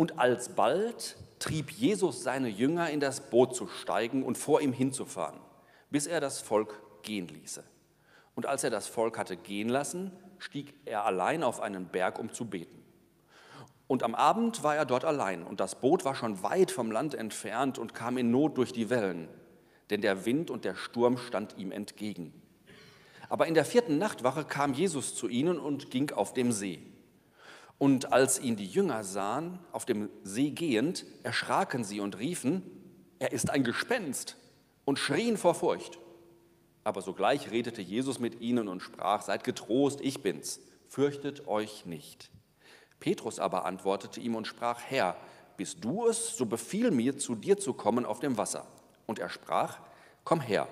Und 0.00 0.18
alsbald 0.18 1.18
trieb 1.40 1.70
Jesus 1.70 2.22
seine 2.22 2.48
Jünger 2.48 2.88
in 2.88 3.00
das 3.00 3.28
Boot 3.28 3.54
zu 3.54 3.66
steigen 3.66 4.22
und 4.22 4.38
vor 4.38 4.62
ihm 4.62 4.72
hinzufahren, 4.72 5.38
bis 5.90 6.06
er 6.06 6.22
das 6.22 6.40
Volk 6.40 6.80
gehen 7.02 7.28
ließe. 7.28 7.62
Und 8.34 8.46
als 8.46 8.64
er 8.64 8.70
das 8.70 8.86
Volk 8.86 9.18
hatte 9.18 9.36
gehen 9.36 9.68
lassen, 9.68 10.10
stieg 10.38 10.72
er 10.86 11.04
allein 11.04 11.42
auf 11.42 11.60
einen 11.60 11.88
Berg, 11.88 12.18
um 12.18 12.32
zu 12.32 12.46
beten. 12.46 12.82
Und 13.88 14.02
am 14.02 14.14
Abend 14.14 14.62
war 14.62 14.74
er 14.74 14.86
dort 14.86 15.04
allein, 15.04 15.42
und 15.42 15.60
das 15.60 15.74
Boot 15.74 16.06
war 16.06 16.14
schon 16.14 16.42
weit 16.42 16.70
vom 16.70 16.90
Land 16.90 17.14
entfernt 17.14 17.78
und 17.78 17.92
kam 17.92 18.16
in 18.16 18.30
Not 18.30 18.56
durch 18.56 18.72
die 18.72 18.88
Wellen, 18.88 19.28
denn 19.90 20.00
der 20.00 20.24
Wind 20.24 20.50
und 20.50 20.64
der 20.64 20.76
Sturm 20.76 21.18
stand 21.18 21.58
ihm 21.58 21.72
entgegen. 21.72 22.32
Aber 23.28 23.46
in 23.46 23.52
der 23.52 23.66
vierten 23.66 23.98
Nachtwache 23.98 24.46
kam 24.46 24.72
Jesus 24.72 25.14
zu 25.14 25.28
ihnen 25.28 25.58
und 25.58 25.90
ging 25.90 26.10
auf 26.12 26.32
dem 26.32 26.52
See. 26.52 26.89
Und 27.80 28.12
als 28.12 28.38
ihn 28.38 28.56
die 28.56 28.66
Jünger 28.66 29.04
sahen, 29.04 29.58
auf 29.72 29.86
dem 29.86 30.10
See 30.22 30.50
gehend, 30.50 31.06
erschraken 31.22 31.82
sie 31.82 32.00
und 32.00 32.18
riefen, 32.18 32.62
er 33.18 33.32
ist 33.32 33.48
ein 33.48 33.64
Gespenst 33.64 34.36
und 34.84 34.98
schrien 34.98 35.38
vor 35.38 35.54
Furcht. 35.54 35.98
Aber 36.84 37.00
sogleich 37.00 37.50
redete 37.50 37.80
Jesus 37.80 38.18
mit 38.18 38.42
ihnen 38.42 38.68
und 38.68 38.80
sprach, 38.80 39.22
seid 39.22 39.44
getrost, 39.44 40.02
ich 40.02 40.22
bin's, 40.22 40.60
fürchtet 40.88 41.48
euch 41.48 41.86
nicht. 41.86 42.30
Petrus 42.98 43.38
aber 43.38 43.64
antwortete 43.64 44.20
ihm 44.20 44.34
und 44.34 44.46
sprach, 44.46 44.82
Herr, 44.82 45.16
bist 45.56 45.82
du 45.82 46.06
es, 46.06 46.36
so 46.36 46.44
befiehl 46.44 46.90
mir, 46.90 47.16
zu 47.16 47.34
dir 47.34 47.56
zu 47.56 47.72
kommen 47.72 48.04
auf 48.04 48.20
dem 48.20 48.36
Wasser. 48.36 48.66
Und 49.06 49.18
er 49.18 49.30
sprach, 49.30 49.78
komm 50.24 50.42
her. 50.42 50.68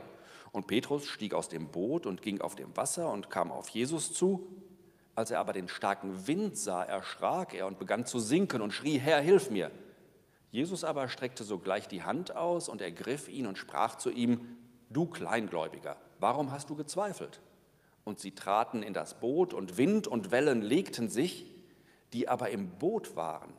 Und 0.52 0.66
Petrus 0.66 1.06
stieg 1.06 1.32
aus 1.32 1.48
dem 1.48 1.68
Boot 1.68 2.04
und 2.04 2.20
ging 2.20 2.42
auf 2.42 2.54
dem 2.54 2.76
Wasser 2.76 3.10
und 3.10 3.30
kam 3.30 3.50
auf 3.50 3.70
Jesus 3.70 4.12
zu. 4.12 4.46
Als 5.18 5.32
er 5.32 5.40
aber 5.40 5.52
den 5.52 5.66
starken 5.66 6.28
Wind 6.28 6.56
sah, 6.56 6.84
erschrak 6.84 7.52
er 7.52 7.66
und 7.66 7.80
begann 7.80 8.06
zu 8.06 8.20
sinken 8.20 8.62
und 8.62 8.70
schrie, 8.70 8.98
Herr, 8.98 9.20
hilf 9.20 9.50
mir. 9.50 9.72
Jesus 10.52 10.84
aber 10.84 11.08
streckte 11.08 11.42
sogleich 11.42 11.88
die 11.88 12.04
Hand 12.04 12.36
aus 12.36 12.68
und 12.68 12.80
ergriff 12.80 13.28
ihn 13.28 13.48
und 13.48 13.58
sprach 13.58 13.96
zu 13.96 14.10
ihm, 14.10 14.56
du 14.90 15.06
Kleingläubiger, 15.06 15.96
warum 16.20 16.52
hast 16.52 16.70
du 16.70 16.76
gezweifelt? 16.76 17.40
Und 18.04 18.20
sie 18.20 18.30
traten 18.30 18.84
in 18.84 18.94
das 18.94 19.18
Boot 19.18 19.54
und 19.54 19.76
Wind 19.76 20.06
und 20.06 20.30
Wellen 20.30 20.62
legten 20.62 21.08
sich, 21.08 21.52
die 22.12 22.28
aber 22.28 22.50
im 22.50 22.68
Boot 22.78 23.16
waren, 23.16 23.52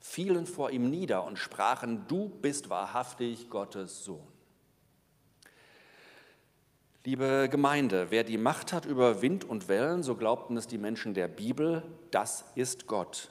fielen 0.00 0.46
vor 0.46 0.72
ihm 0.72 0.90
nieder 0.90 1.22
und 1.22 1.38
sprachen, 1.38 2.08
du 2.08 2.28
bist 2.28 2.70
wahrhaftig 2.70 3.50
Gottes 3.50 4.04
Sohn. 4.04 4.33
Liebe 7.06 7.50
Gemeinde, 7.50 8.06
wer 8.08 8.24
die 8.24 8.38
Macht 8.38 8.72
hat 8.72 8.86
über 8.86 9.20
Wind 9.20 9.44
und 9.44 9.68
Wellen, 9.68 10.02
so 10.02 10.14
glaubten 10.14 10.56
es 10.56 10.66
die 10.66 10.78
Menschen 10.78 11.12
der 11.12 11.28
Bibel, 11.28 11.82
das 12.10 12.46
ist 12.54 12.86
Gott. 12.86 13.28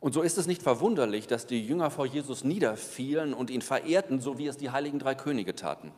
Und 0.00 0.14
so 0.14 0.22
ist 0.22 0.36
es 0.36 0.48
nicht 0.48 0.64
verwunderlich, 0.64 1.28
dass 1.28 1.46
die 1.46 1.64
Jünger 1.64 1.92
vor 1.92 2.06
Jesus 2.06 2.42
niederfielen 2.42 3.34
und 3.34 3.50
ihn 3.50 3.62
verehrten, 3.62 4.20
so 4.20 4.36
wie 4.36 4.48
es 4.48 4.56
die 4.56 4.70
heiligen 4.70 4.98
drei 4.98 5.14
Könige 5.14 5.54
taten. 5.54 5.92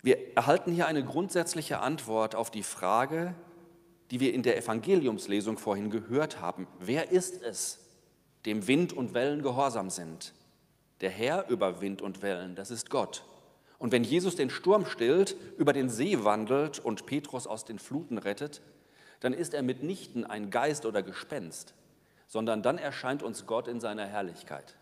Wir 0.00 0.36
erhalten 0.36 0.70
hier 0.70 0.86
eine 0.86 1.04
grundsätzliche 1.04 1.80
Antwort 1.80 2.36
auf 2.36 2.52
die 2.52 2.62
Frage, 2.62 3.34
die 4.12 4.20
wir 4.20 4.32
in 4.32 4.44
der 4.44 4.56
Evangeliumslesung 4.56 5.58
vorhin 5.58 5.90
gehört 5.90 6.40
haben. 6.40 6.68
Wer 6.78 7.10
ist 7.10 7.42
es, 7.42 7.80
dem 8.44 8.68
Wind 8.68 8.92
und 8.92 9.12
Wellen 9.12 9.42
gehorsam 9.42 9.90
sind? 9.90 10.34
Der 11.00 11.10
Herr 11.10 11.48
über 11.48 11.80
Wind 11.80 12.00
und 12.00 12.22
Wellen, 12.22 12.54
das 12.54 12.70
ist 12.70 12.90
Gott. 12.90 13.24
Und 13.78 13.92
wenn 13.92 14.04
Jesus 14.04 14.36
den 14.36 14.50
Sturm 14.50 14.86
stillt, 14.86 15.36
über 15.58 15.72
den 15.72 15.88
See 15.88 16.24
wandelt 16.24 16.78
und 16.78 17.06
Petrus 17.06 17.46
aus 17.46 17.64
den 17.64 17.78
Fluten 17.78 18.18
rettet, 18.18 18.62
dann 19.20 19.32
ist 19.32 19.54
er 19.54 19.62
mitnichten 19.62 20.24
ein 20.24 20.50
Geist 20.50 20.86
oder 20.86 21.02
Gespenst, 21.02 21.74
sondern 22.26 22.62
dann 22.62 22.78
erscheint 22.78 23.22
uns 23.22 23.46
Gott 23.46 23.68
in 23.68 23.80
seiner 23.80 24.06
Herrlichkeit. 24.06 24.76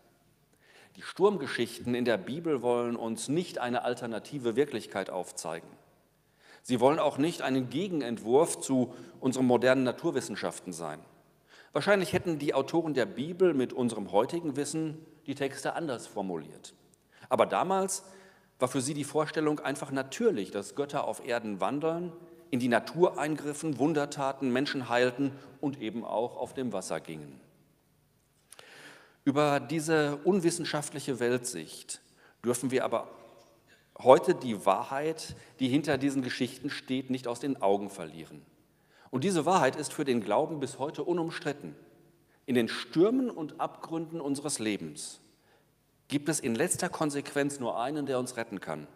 Die 0.95 1.01
Sturmgeschichten 1.01 1.93
in 1.93 2.05
der 2.05 2.17
Bibel 2.17 2.61
wollen 2.61 2.95
uns 2.95 3.27
nicht 3.27 3.57
eine 3.57 3.83
alternative 3.83 4.55
Wirklichkeit 4.55 5.09
aufzeigen. 5.09 5.67
Sie 6.61 6.79
wollen 6.79 6.99
auch 6.99 7.17
nicht 7.17 7.41
einen 7.41 7.69
Gegenentwurf 7.69 8.59
zu 8.59 8.93
unseren 9.19 9.45
modernen 9.45 9.83
Naturwissenschaften 9.83 10.73
sein. 10.73 10.99
Wahrscheinlich 11.73 12.13
hätten 12.13 12.39
die 12.39 12.53
Autoren 12.53 12.93
der 12.93 13.05
Bibel 13.05 13.53
mit 13.53 13.73
unserem 13.73 14.13
heutigen 14.13 14.55
Wissen 14.55 15.05
die 15.27 15.35
Texte 15.35 15.73
anders 15.73 16.07
formuliert. 16.07 16.73
Aber 17.27 17.45
damals 17.45 18.03
war 18.59 18.67
für 18.67 18.81
sie 18.81 18.93
die 18.93 19.03
Vorstellung 19.03 19.59
einfach 19.59 19.91
natürlich, 19.91 20.51
dass 20.51 20.75
Götter 20.75 21.05
auf 21.05 21.25
Erden 21.25 21.59
wandeln, 21.59 22.13
in 22.51 22.59
die 22.59 22.67
Natur 22.67 23.19
eingriffen, 23.19 23.79
Wunder 23.79 24.09
taten, 24.09 24.51
Menschen 24.51 24.87
heilten 24.87 25.31
und 25.59 25.81
eben 25.81 26.05
auch 26.05 26.37
auf 26.37 26.53
dem 26.53 26.71
Wasser 26.71 26.99
gingen. 26.99 27.39
Über 29.25 29.59
diese 29.59 30.17
unwissenschaftliche 30.23 31.19
Weltsicht 31.19 32.01
dürfen 32.43 32.71
wir 32.71 32.85
aber 32.85 33.09
heute 33.97 34.35
die 34.35 34.65
Wahrheit, 34.65 35.35
die 35.59 35.67
hinter 35.67 35.97
diesen 35.97 36.21
Geschichten 36.21 36.69
steht, 36.69 37.09
nicht 37.09 37.27
aus 37.27 37.39
den 37.39 37.61
Augen 37.61 37.89
verlieren. 37.89 38.45
Und 39.09 39.23
diese 39.23 39.45
Wahrheit 39.45 39.75
ist 39.75 39.93
für 39.93 40.05
den 40.05 40.21
Glauben 40.21 40.59
bis 40.59 40.77
heute 40.77 41.03
unumstritten. 41.03 41.75
In 42.45 42.55
den 42.55 42.67
Stürmen 42.67 43.29
und 43.29 43.59
Abgründen 43.59 44.21
unseres 44.21 44.59
Lebens 44.59 45.19
gibt 46.07 46.29
es 46.29 46.39
in 46.39 46.55
letzter 46.55 46.89
Konsequenz 46.89 47.59
nur 47.59 47.79
einen, 47.79 48.05
der 48.05 48.19
uns 48.19 48.37
retten 48.37 48.59
kann. 48.59 48.87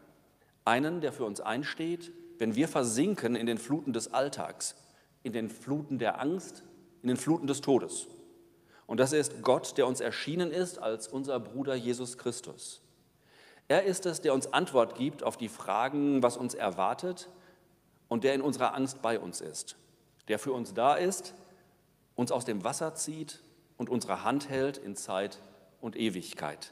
Einen, 0.66 1.02
der 1.02 1.12
für 1.12 1.26
uns 1.26 1.42
einsteht 1.42 2.12
wenn 2.40 2.56
wir 2.56 2.68
versinken 2.68 3.36
in 3.36 3.46
den 3.46 3.58
Fluten 3.58 3.94
des 3.94 4.14
Alltags, 4.14 4.76
in 5.24 5.34
den 5.34 5.50
Fluten 5.50 6.00
der 6.00 6.20
Angst, 6.20 6.64
in 7.04 7.10
den 7.10 7.18
Fluten 7.18 7.46
des 7.46 7.62
Todes. 7.62 8.08
Und 8.88 9.00
das 9.00 9.14
ist 9.14 9.44
Gott, 9.44 9.78
der 9.78 9.86
uns 9.86 10.00
erschienen 10.00 10.52
ist 10.52 10.80
als 10.80 11.08
unser 11.08 11.40
Bruder 11.40 11.76
Jesus 11.76 12.18
Christus. 12.18 12.82
Er 13.68 13.84
ist 13.84 14.06
es, 14.08 14.22
der 14.22 14.34
uns 14.34 14.52
Antwort 14.52 14.96
gibt 14.96 15.22
auf 15.22 15.38
die 15.38 15.50
Fragen, 15.50 16.24
was 16.24 16.38
uns 16.38 16.56
erwartet 16.56 17.30
und 18.08 18.24
der 18.24 18.34
in 18.34 18.42
unserer 18.42 18.74
Angst 18.74 19.02
bei 19.02 19.20
uns 19.20 19.42
ist, 19.42 19.76
der 20.28 20.40
für 20.40 20.54
uns 20.54 20.74
da 20.74 20.96
ist, 20.96 21.36
uns 22.16 22.32
aus 22.32 22.46
dem 22.46 22.64
Wasser 22.64 22.96
zieht 22.96 23.44
und 23.78 23.90
unsere 23.90 24.24
Hand 24.24 24.50
hält 24.50 24.78
in 24.78 24.96
Zeit 24.96 25.40
und 25.82 25.96
Ewigkeit. 25.96 26.72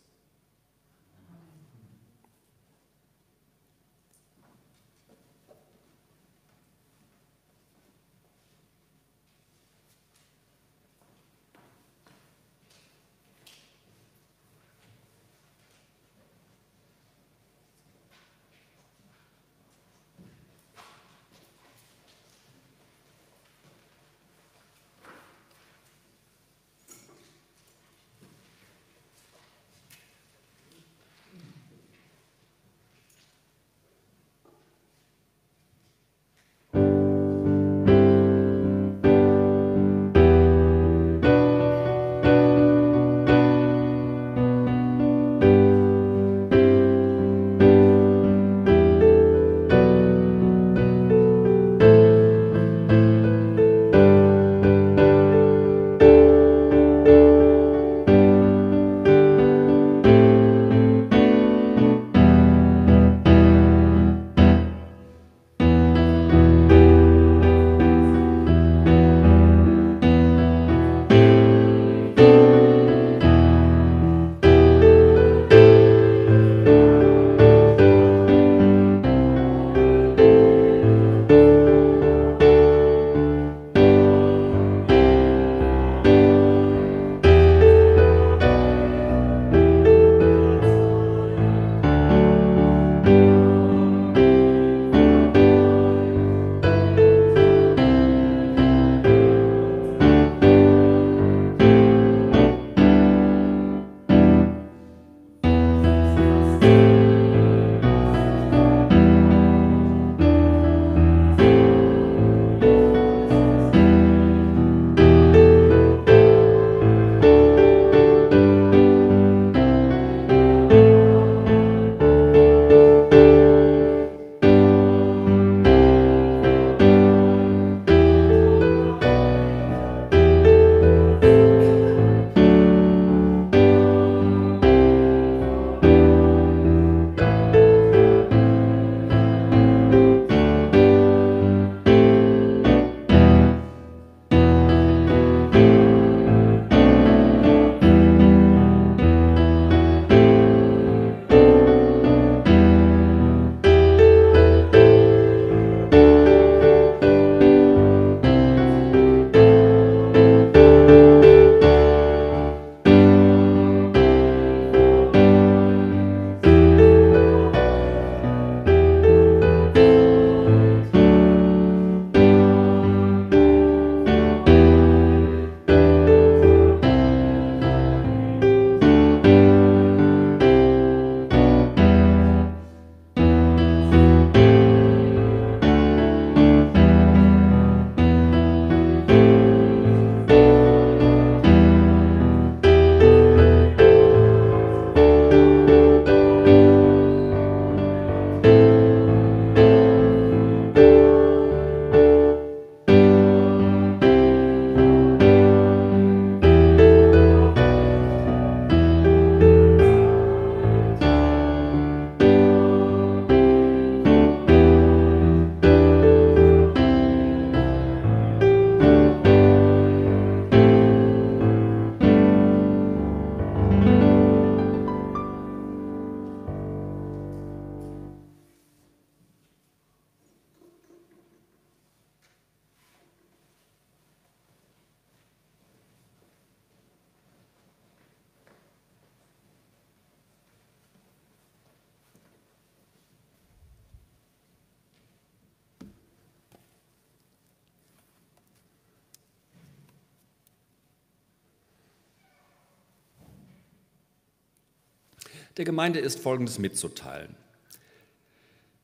Der 255.61 255.65
Gemeinde 255.67 255.99
ist 255.99 256.19
Folgendes 256.19 256.57
mitzuteilen. 256.57 257.35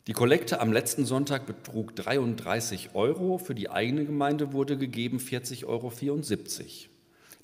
Die 0.06 0.14
Kollekte 0.14 0.62
am 0.62 0.72
letzten 0.72 1.06
Sonntag 1.06 1.48
betrug 1.48 1.96
33 1.96 2.92
Euro, 2.94 3.40
für 3.40 3.56
die 3.56 3.72
eigene 3.72 4.06
Gemeinde 4.06 4.54
wurde 4.54 4.78
gegeben 4.78 5.18
40,74 5.18 5.66
Euro. 5.66 5.92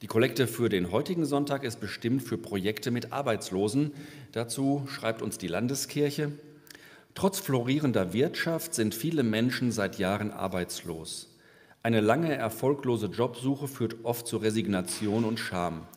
Die 0.03 0.05
Kollekte 0.05 0.45
für 0.45 0.69
den 0.69 0.91
heutigen 0.91 1.25
Sonntag 1.25 1.63
ist 1.63 1.79
bestimmt 1.79 2.21
für 2.21 2.38
Projekte 2.38 2.91
mit 2.91 3.11
Arbeitslosen. 3.11 3.93
Dazu 4.34 4.86
schreibt 4.88 5.23
uns 5.23 5.39
die 5.39 5.47
Landeskirche. 5.47 6.31
Trotz 7.15 7.39
florierender 7.39 8.13
Wirtschaft 8.13 8.75
sind 8.75 8.93
viele 8.93 9.23
Menschen 9.23 9.71
seit 9.71 9.97
Jahren 9.97 10.29
arbeitslos. 10.29 11.36
Eine 11.81 12.01
lange 12.01 12.36
erfolglose 12.36 13.07
Jobsuche 13.07 13.67
führt 13.67 13.95
oft 14.03 14.27
zu 14.27 14.38
Resignation 14.38 15.25
und 15.25 15.39
Scham. 15.39 15.88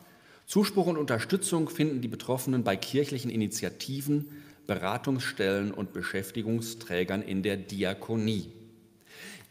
Zuspruch 0.47 0.87
und 0.87 0.97
Unterstützung 0.97 1.69
finden 1.69 2.01
die 2.01 2.09
Betroffenen 2.09 2.63
bei 2.63 2.77
kirchlichen 2.77 3.33
Initiativen, 3.33 4.29
Beratungsstellen 4.69 5.73
und 5.73 5.93
Beschäftigungsträgern 5.93 7.21
in 7.21 7.43
der 7.43 7.57
Diakonie. 7.57 8.53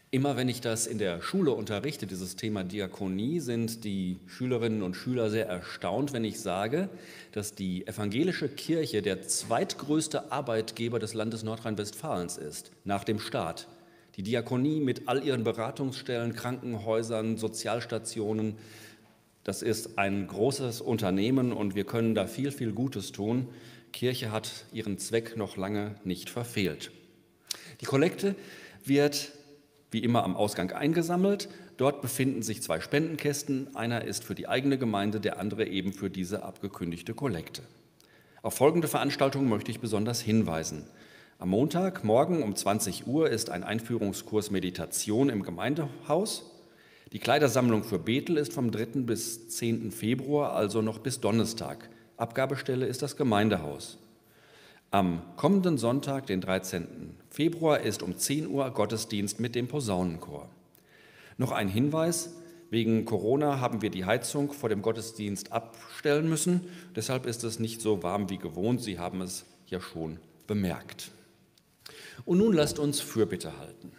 Immer 0.09 0.37
wenn 0.37 0.47
ich 0.47 0.61
das 0.61 0.87
in 0.87 0.97
der 0.97 1.21
Schule 1.21 1.51
unterrichte, 1.51 2.07
dieses 2.07 2.37
Thema 2.37 2.63
Diakonie, 2.63 3.41
sind 3.41 3.83
die 3.83 4.19
Schülerinnen 4.27 4.83
und 4.83 4.95
Schüler 4.95 5.29
sehr 5.29 5.47
erstaunt, 5.47 6.13
wenn 6.13 6.23
ich 6.23 6.39
sage, 6.39 6.87
dass 7.33 7.55
die 7.55 7.85
evangelische 7.85 8.47
Kirche 8.47 9.01
der 9.01 9.21
zweitgrößte 9.27 10.31
Arbeitgeber 10.31 10.99
des 10.99 11.13
Landes 11.13 11.43
Nordrhein-Westfalens 11.43 12.37
ist, 12.37 12.71
nach 12.85 13.03
dem 13.03 13.19
Staat. 13.19 13.67
Die 14.15 14.23
Diakonie 14.23 14.79
mit 14.79 15.09
all 15.09 15.21
ihren 15.21 15.43
Beratungsstellen, 15.43 16.33
Krankenhäusern, 16.33 17.35
Sozialstationen, 17.35 18.55
das 19.45 19.61
ist 19.61 19.99
ein 19.99 20.25
großes 20.25 20.81
Unternehmen 20.81 21.53
und 21.53 21.75
wir 21.75 21.85
können 21.85 22.15
da 22.15 22.25
viel, 22.25 22.51
viel 22.51 22.73
Gutes 22.73 23.11
tun. 23.11 23.47
Kirche 23.93 24.31
hat 24.31 24.65
ihren 24.73 24.97
Zweck 24.97 25.37
noch 25.37 25.55
lange 25.55 25.95
nicht 26.03 26.31
verfehlt. 26.31 26.91
Die 27.79 27.85
Kollekte 27.85 28.35
wird 28.83 29.31
wie 29.91 29.99
immer 29.99 30.23
am 30.23 30.35
Ausgang 30.35 30.71
eingesammelt. 30.71 31.47
Dort 31.77 32.01
befinden 32.01 32.41
sich 32.41 32.63
zwei 32.63 32.79
Spendenkästen. 32.81 33.75
Einer 33.75 34.03
ist 34.03 34.23
für 34.23 34.33
die 34.33 34.47
eigene 34.47 34.79
Gemeinde, 34.79 35.19
der 35.19 35.39
andere 35.39 35.67
eben 35.67 35.93
für 35.93 36.09
diese 36.09 36.41
abgekündigte 36.41 37.13
Kollekte. 37.13 37.61
Auf 38.41 38.55
folgende 38.55 38.87
Veranstaltungen 38.87 39.47
möchte 39.47 39.69
ich 39.69 39.79
besonders 39.79 40.21
hinweisen. 40.21 40.87
Am 41.37 41.49
Montag, 41.49 42.03
morgen 42.03 42.41
um 42.41 42.55
20 42.55 43.05
Uhr, 43.05 43.29
ist 43.29 43.51
ein 43.51 43.63
Einführungskurs 43.63 44.49
Meditation 44.49 45.29
im 45.29 45.43
Gemeindehaus. 45.43 46.54
Die 47.11 47.19
Kleidersammlung 47.19 47.83
für 47.83 47.99
Bethel 47.99 48.37
ist 48.37 48.53
vom 48.53 48.71
3. 48.71 49.01
bis 49.01 49.47
10. 49.49 49.91
Februar, 49.91 50.53
also 50.53 50.81
noch 50.81 50.97
bis 50.97 51.19
Donnerstag. 51.19 51.89
Abgabestelle 52.17 52.87
ist 52.87 53.03
das 53.03 53.15
Gemeindehaus. 53.15 53.99
Am 54.89 55.21
kommenden 55.35 55.77
Sonntag, 55.77 56.25
den 56.25 56.41
13. 56.41 57.15
Februar, 57.29 57.81
ist 57.81 58.01
um 58.01 58.17
10 58.17 58.47
Uhr 58.47 58.69
Gottesdienst 58.71 59.39
mit 59.39 59.53
dem 59.53 59.67
Posaunenchor. 59.67 60.49
Noch 61.37 61.51
ein 61.51 61.67
Hinweis, 61.67 62.33
wegen 62.71 63.05
Corona 63.05 63.59
haben 63.59 63.83
wir 63.83 63.91
die 63.91 64.05
Heizung 64.05 64.51
vor 64.51 64.69
dem 64.69 64.81
Gottesdienst 64.81 65.51
abstellen 65.51 66.27
müssen, 66.27 66.61
deshalb 66.95 67.27
ist 67.27 67.43
es 67.43 67.59
nicht 67.59 67.81
so 67.81 68.01
warm 68.01 68.29
wie 68.29 68.39
gewohnt, 68.39 68.81
Sie 68.81 68.97
haben 68.97 69.21
es 69.21 69.45
ja 69.67 69.79
schon 69.79 70.19
bemerkt. 70.47 71.11
Und 72.25 72.39
nun 72.39 72.53
lasst 72.53 72.79
uns 72.79 72.99
Fürbitte 72.99 73.59
halten. 73.59 73.91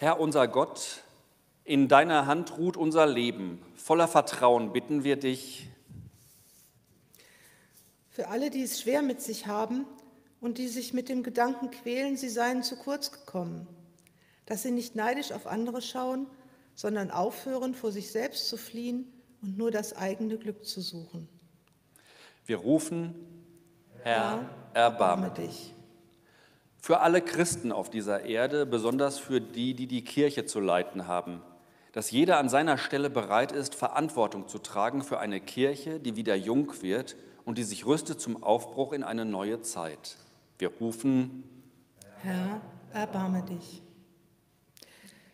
Herr 0.00 0.18
unser 0.18 0.48
Gott, 0.48 1.02
in 1.62 1.86
deiner 1.86 2.24
Hand 2.24 2.56
ruht 2.56 2.78
unser 2.78 3.06
Leben. 3.06 3.60
Voller 3.74 4.08
Vertrauen 4.08 4.72
bitten 4.72 5.04
wir 5.04 5.16
dich. 5.16 5.68
Für 8.08 8.28
alle, 8.28 8.48
die 8.48 8.62
es 8.62 8.80
schwer 8.80 9.02
mit 9.02 9.20
sich 9.20 9.46
haben 9.46 9.84
und 10.40 10.56
die 10.56 10.68
sich 10.68 10.94
mit 10.94 11.10
dem 11.10 11.22
Gedanken 11.22 11.70
quälen, 11.70 12.16
sie 12.16 12.30
seien 12.30 12.62
zu 12.62 12.76
kurz 12.76 13.12
gekommen, 13.12 13.66
dass 14.46 14.62
sie 14.62 14.70
nicht 14.70 14.96
neidisch 14.96 15.32
auf 15.32 15.46
andere 15.46 15.82
schauen, 15.82 16.26
sondern 16.74 17.10
aufhören, 17.10 17.74
vor 17.74 17.92
sich 17.92 18.10
selbst 18.10 18.48
zu 18.48 18.56
fliehen 18.56 19.12
und 19.42 19.58
nur 19.58 19.70
das 19.70 19.94
eigene 19.94 20.38
Glück 20.38 20.64
zu 20.64 20.80
suchen. 20.80 21.28
Wir 22.46 22.56
rufen, 22.56 23.14
Herr, 24.02 24.48
erbarme 24.72 25.30
dich 25.30 25.74
für 26.80 27.00
alle 27.00 27.20
Christen 27.20 27.72
auf 27.72 27.90
dieser 27.90 28.24
Erde, 28.24 28.64
besonders 28.64 29.18
für 29.18 29.40
die, 29.40 29.74
die 29.74 29.86
die 29.86 30.02
Kirche 30.02 30.46
zu 30.46 30.60
leiten 30.60 31.06
haben, 31.06 31.42
dass 31.92 32.10
jeder 32.10 32.38
an 32.38 32.48
seiner 32.48 32.78
Stelle 32.78 33.10
bereit 33.10 33.52
ist, 33.52 33.74
Verantwortung 33.74 34.48
zu 34.48 34.58
tragen 34.58 35.02
für 35.02 35.18
eine 35.18 35.40
Kirche, 35.40 36.00
die 36.00 36.16
wieder 36.16 36.34
jung 36.34 36.72
wird 36.80 37.16
und 37.44 37.58
die 37.58 37.64
sich 37.64 37.84
rüstet 37.84 38.20
zum 38.20 38.42
Aufbruch 38.42 38.92
in 38.92 39.02
eine 39.02 39.24
neue 39.24 39.60
Zeit. 39.60 40.16
Wir 40.58 40.70
rufen, 40.80 41.44
Herr, 42.22 42.60
erbarme 42.92 43.42
dich. 43.42 43.82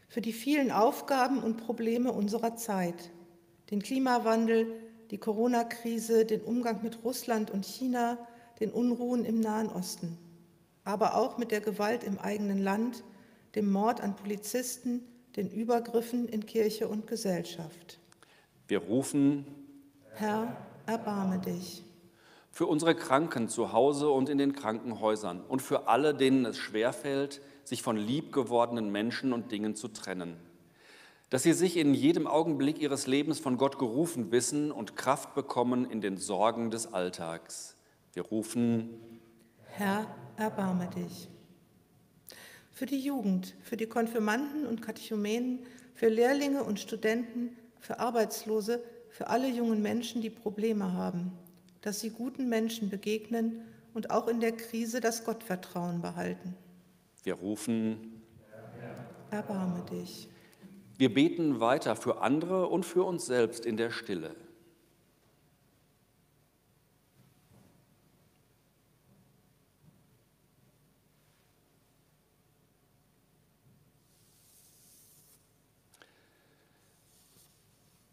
Für 0.08 0.20
die 0.20 0.32
vielen 0.32 0.72
Aufgaben 0.72 1.42
und 1.42 1.58
Probleme 1.58 2.10
unserer 2.10 2.56
Zeit, 2.56 3.10
den 3.70 3.82
Klimawandel, 3.82 4.72
die 5.10 5.18
Corona-Krise, 5.18 6.24
den 6.24 6.40
Umgang 6.40 6.82
mit 6.82 7.04
Russland 7.04 7.50
und 7.50 7.64
China, 7.64 8.18
den 8.60 8.70
Unruhen 8.70 9.24
im 9.24 9.40
Nahen 9.40 9.68
Osten 9.68 10.18
aber 10.86 11.16
auch 11.16 11.36
mit 11.36 11.50
der 11.50 11.60
Gewalt 11.60 12.04
im 12.04 12.18
eigenen 12.18 12.62
Land, 12.62 13.02
dem 13.56 13.70
Mord 13.70 14.00
an 14.00 14.14
Polizisten, 14.14 15.02
den 15.34 15.50
Übergriffen 15.50 16.28
in 16.28 16.46
Kirche 16.46 16.88
und 16.88 17.08
Gesellschaft. 17.08 17.98
Wir 18.68 18.78
rufen, 18.78 19.46
Herr, 20.14 20.56
erbarme 20.86 21.40
dich. 21.40 21.82
Für 22.52 22.66
unsere 22.66 22.94
Kranken 22.94 23.48
zu 23.48 23.72
Hause 23.72 24.08
und 24.08 24.28
in 24.28 24.38
den 24.38 24.52
Krankenhäusern 24.52 25.42
und 25.42 25.60
für 25.60 25.88
alle, 25.88 26.14
denen 26.14 26.46
es 26.46 26.56
schwerfällt, 26.56 27.42
sich 27.64 27.82
von 27.82 27.96
liebgewordenen 27.96 28.90
Menschen 28.90 29.32
und 29.32 29.50
Dingen 29.50 29.74
zu 29.74 29.88
trennen. 29.88 30.36
Dass 31.30 31.42
sie 31.42 31.52
sich 31.52 31.76
in 31.76 31.94
jedem 31.94 32.28
Augenblick 32.28 32.80
ihres 32.80 33.08
Lebens 33.08 33.40
von 33.40 33.58
Gott 33.58 33.80
gerufen 33.80 34.30
wissen 34.30 34.70
und 34.70 34.94
Kraft 34.94 35.34
bekommen 35.34 35.84
in 35.90 36.00
den 36.00 36.16
Sorgen 36.16 36.70
des 36.70 36.94
Alltags. 36.94 37.76
Wir 38.12 38.22
rufen, 38.22 39.20
Herr, 39.64 40.06
erbarme 40.36 40.88
dich. 40.88 41.28
Für 42.70 42.86
die 42.86 43.00
Jugend, 43.00 43.54
für 43.62 43.76
die 43.76 43.86
Konfirmanden 43.86 44.66
und 44.66 44.82
Katechumenen, 44.82 45.60
für 45.94 46.08
Lehrlinge 46.08 46.62
und 46.62 46.78
Studenten, 46.78 47.56
für 47.78 48.00
Arbeitslose, 48.00 48.82
für 49.08 49.28
alle 49.28 49.48
jungen 49.48 49.80
Menschen, 49.80 50.20
die 50.20 50.30
Probleme 50.30 50.92
haben, 50.92 51.32
dass 51.80 52.00
sie 52.00 52.10
guten 52.10 52.48
Menschen 52.48 52.90
begegnen 52.90 53.62
und 53.94 54.10
auch 54.10 54.28
in 54.28 54.40
der 54.40 54.52
Krise 54.52 55.00
das 55.00 55.24
Gottvertrauen 55.24 56.02
behalten. 56.02 56.54
Wir 57.22 57.34
rufen, 57.34 58.22
erbarme 59.30 59.82
dich. 59.90 60.28
Wir 60.98 61.12
beten 61.12 61.60
weiter 61.60 61.96
für 61.96 62.20
andere 62.20 62.68
und 62.68 62.84
für 62.84 63.04
uns 63.04 63.26
selbst 63.26 63.64
in 63.64 63.76
der 63.76 63.90
Stille. 63.90 64.34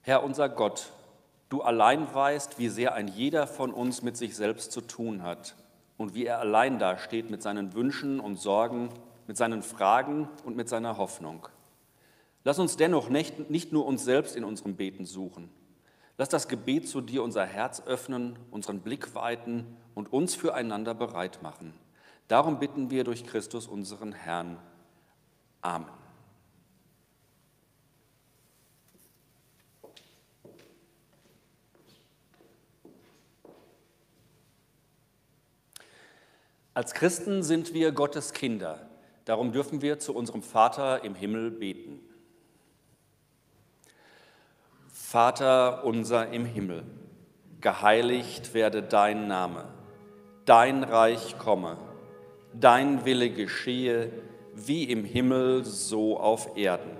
Herr 0.05 0.21
unser 0.21 0.49
Gott, 0.49 0.91
du 1.47 1.61
allein 1.61 2.13
weißt, 2.13 2.59
wie 2.59 2.67
sehr 2.67 2.93
ein 2.93 3.07
jeder 3.07 3.47
von 3.47 3.71
uns 3.73 4.01
mit 4.01 4.17
sich 4.17 4.35
selbst 4.35 4.73
zu 4.73 4.81
tun 4.81 5.23
hat 5.23 5.55
und 5.95 6.13
wie 6.13 6.25
er 6.25 6.39
allein 6.39 6.77
dasteht 6.77 7.29
mit 7.29 7.41
seinen 7.41 7.73
Wünschen 7.73 8.19
und 8.19 8.35
Sorgen, 8.35 8.89
mit 9.27 9.37
seinen 9.37 9.63
Fragen 9.63 10.27
und 10.43 10.57
mit 10.57 10.67
seiner 10.67 10.97
Hoffnung. 10.97 11.47
Lass 12.43 12.59
uns 12.59 12.75
dennoch 12.75 13.07
nicht, 13.07 13.49
nicht 13.49 13.71
nur 13.71 13.85
uns 13.85 14.03
selbst 14.03 14.35
in 14.35 14.43
unserem 14.43 14.75
Beten 14.75 15.05
suchen. 15.05 15.49
Lass 16.17 16.27
das 16.27 16.49
Gebet 16.49 16.89
zu 16.89 16.99
dir 16.99 17.23
unser 17.23 17.45
Herz 17.45 17.81
öffnen, 17.85 18.37
unseren 18.51 18.81
Blick 18.81 19.15
weiten 19.15 19.77
und 19.95 20.11
uns 20.11 20.35
füreinander 20.35 20.93
bereit 20.93 21.41
machen. 21.41 21.73
Darum 22.27 22.59
bitten 22.59 22.89
wir 22.89 23.05
durch 23.05 23.25
Christus 23.25 23.67
unseren 23.67 24.11
Herrn. 24.11 24.57
Amen. 25.61 26.02
Als 36.75 36.95
Christen 36.95 37.43
sind 37.43 37.75
wir 37.75 37.91
Gottes 37.91 38.33
Kinder. 38.33 38.89
Darum 39.25 39.51
dürfen 39.51 39.83
wir 39.83 39.99
zu 39.99 40.15
unserem 40.15 40.41
Vater 40.41 41.03
im 41.03 41.13
Himmel 41.13 41.51
beten. 41.51 41.99
Vater 44.91 45.85
unser 45.85 46.31
im 46.31 46.45
Himmel, 46.45 46.83
geheiligt 47.61 48.55
werde 48.55 48.81
dein 48.81 49.27
Name, 49.27 49.65
dein 50.45 50.83
Reich 50.83 51.37
komme, 51.37 51.77
dein 52.53 53.05
Wille 53.05 53.29
geschehe, 53.29 54.11
wie 54.55 54.85
im 54.85 55.05
Himmel 55.05 55.65
so 55.65 56.19
auf 56.19 56.57
Erden. 56.57 56.97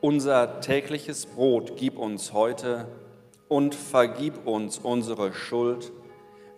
Unser 0.00 0.60
tägliches 0.60 1.26
Brot 1.26 1.76
gib 1.76 1.98
uns 1.98 2.32
heute 2.32 2.86
und 3.48 3.74
vergib 3.74 4.46
uns 4.46 4.78
unsere 4.78 5.32
Schuld, 5.32 5.90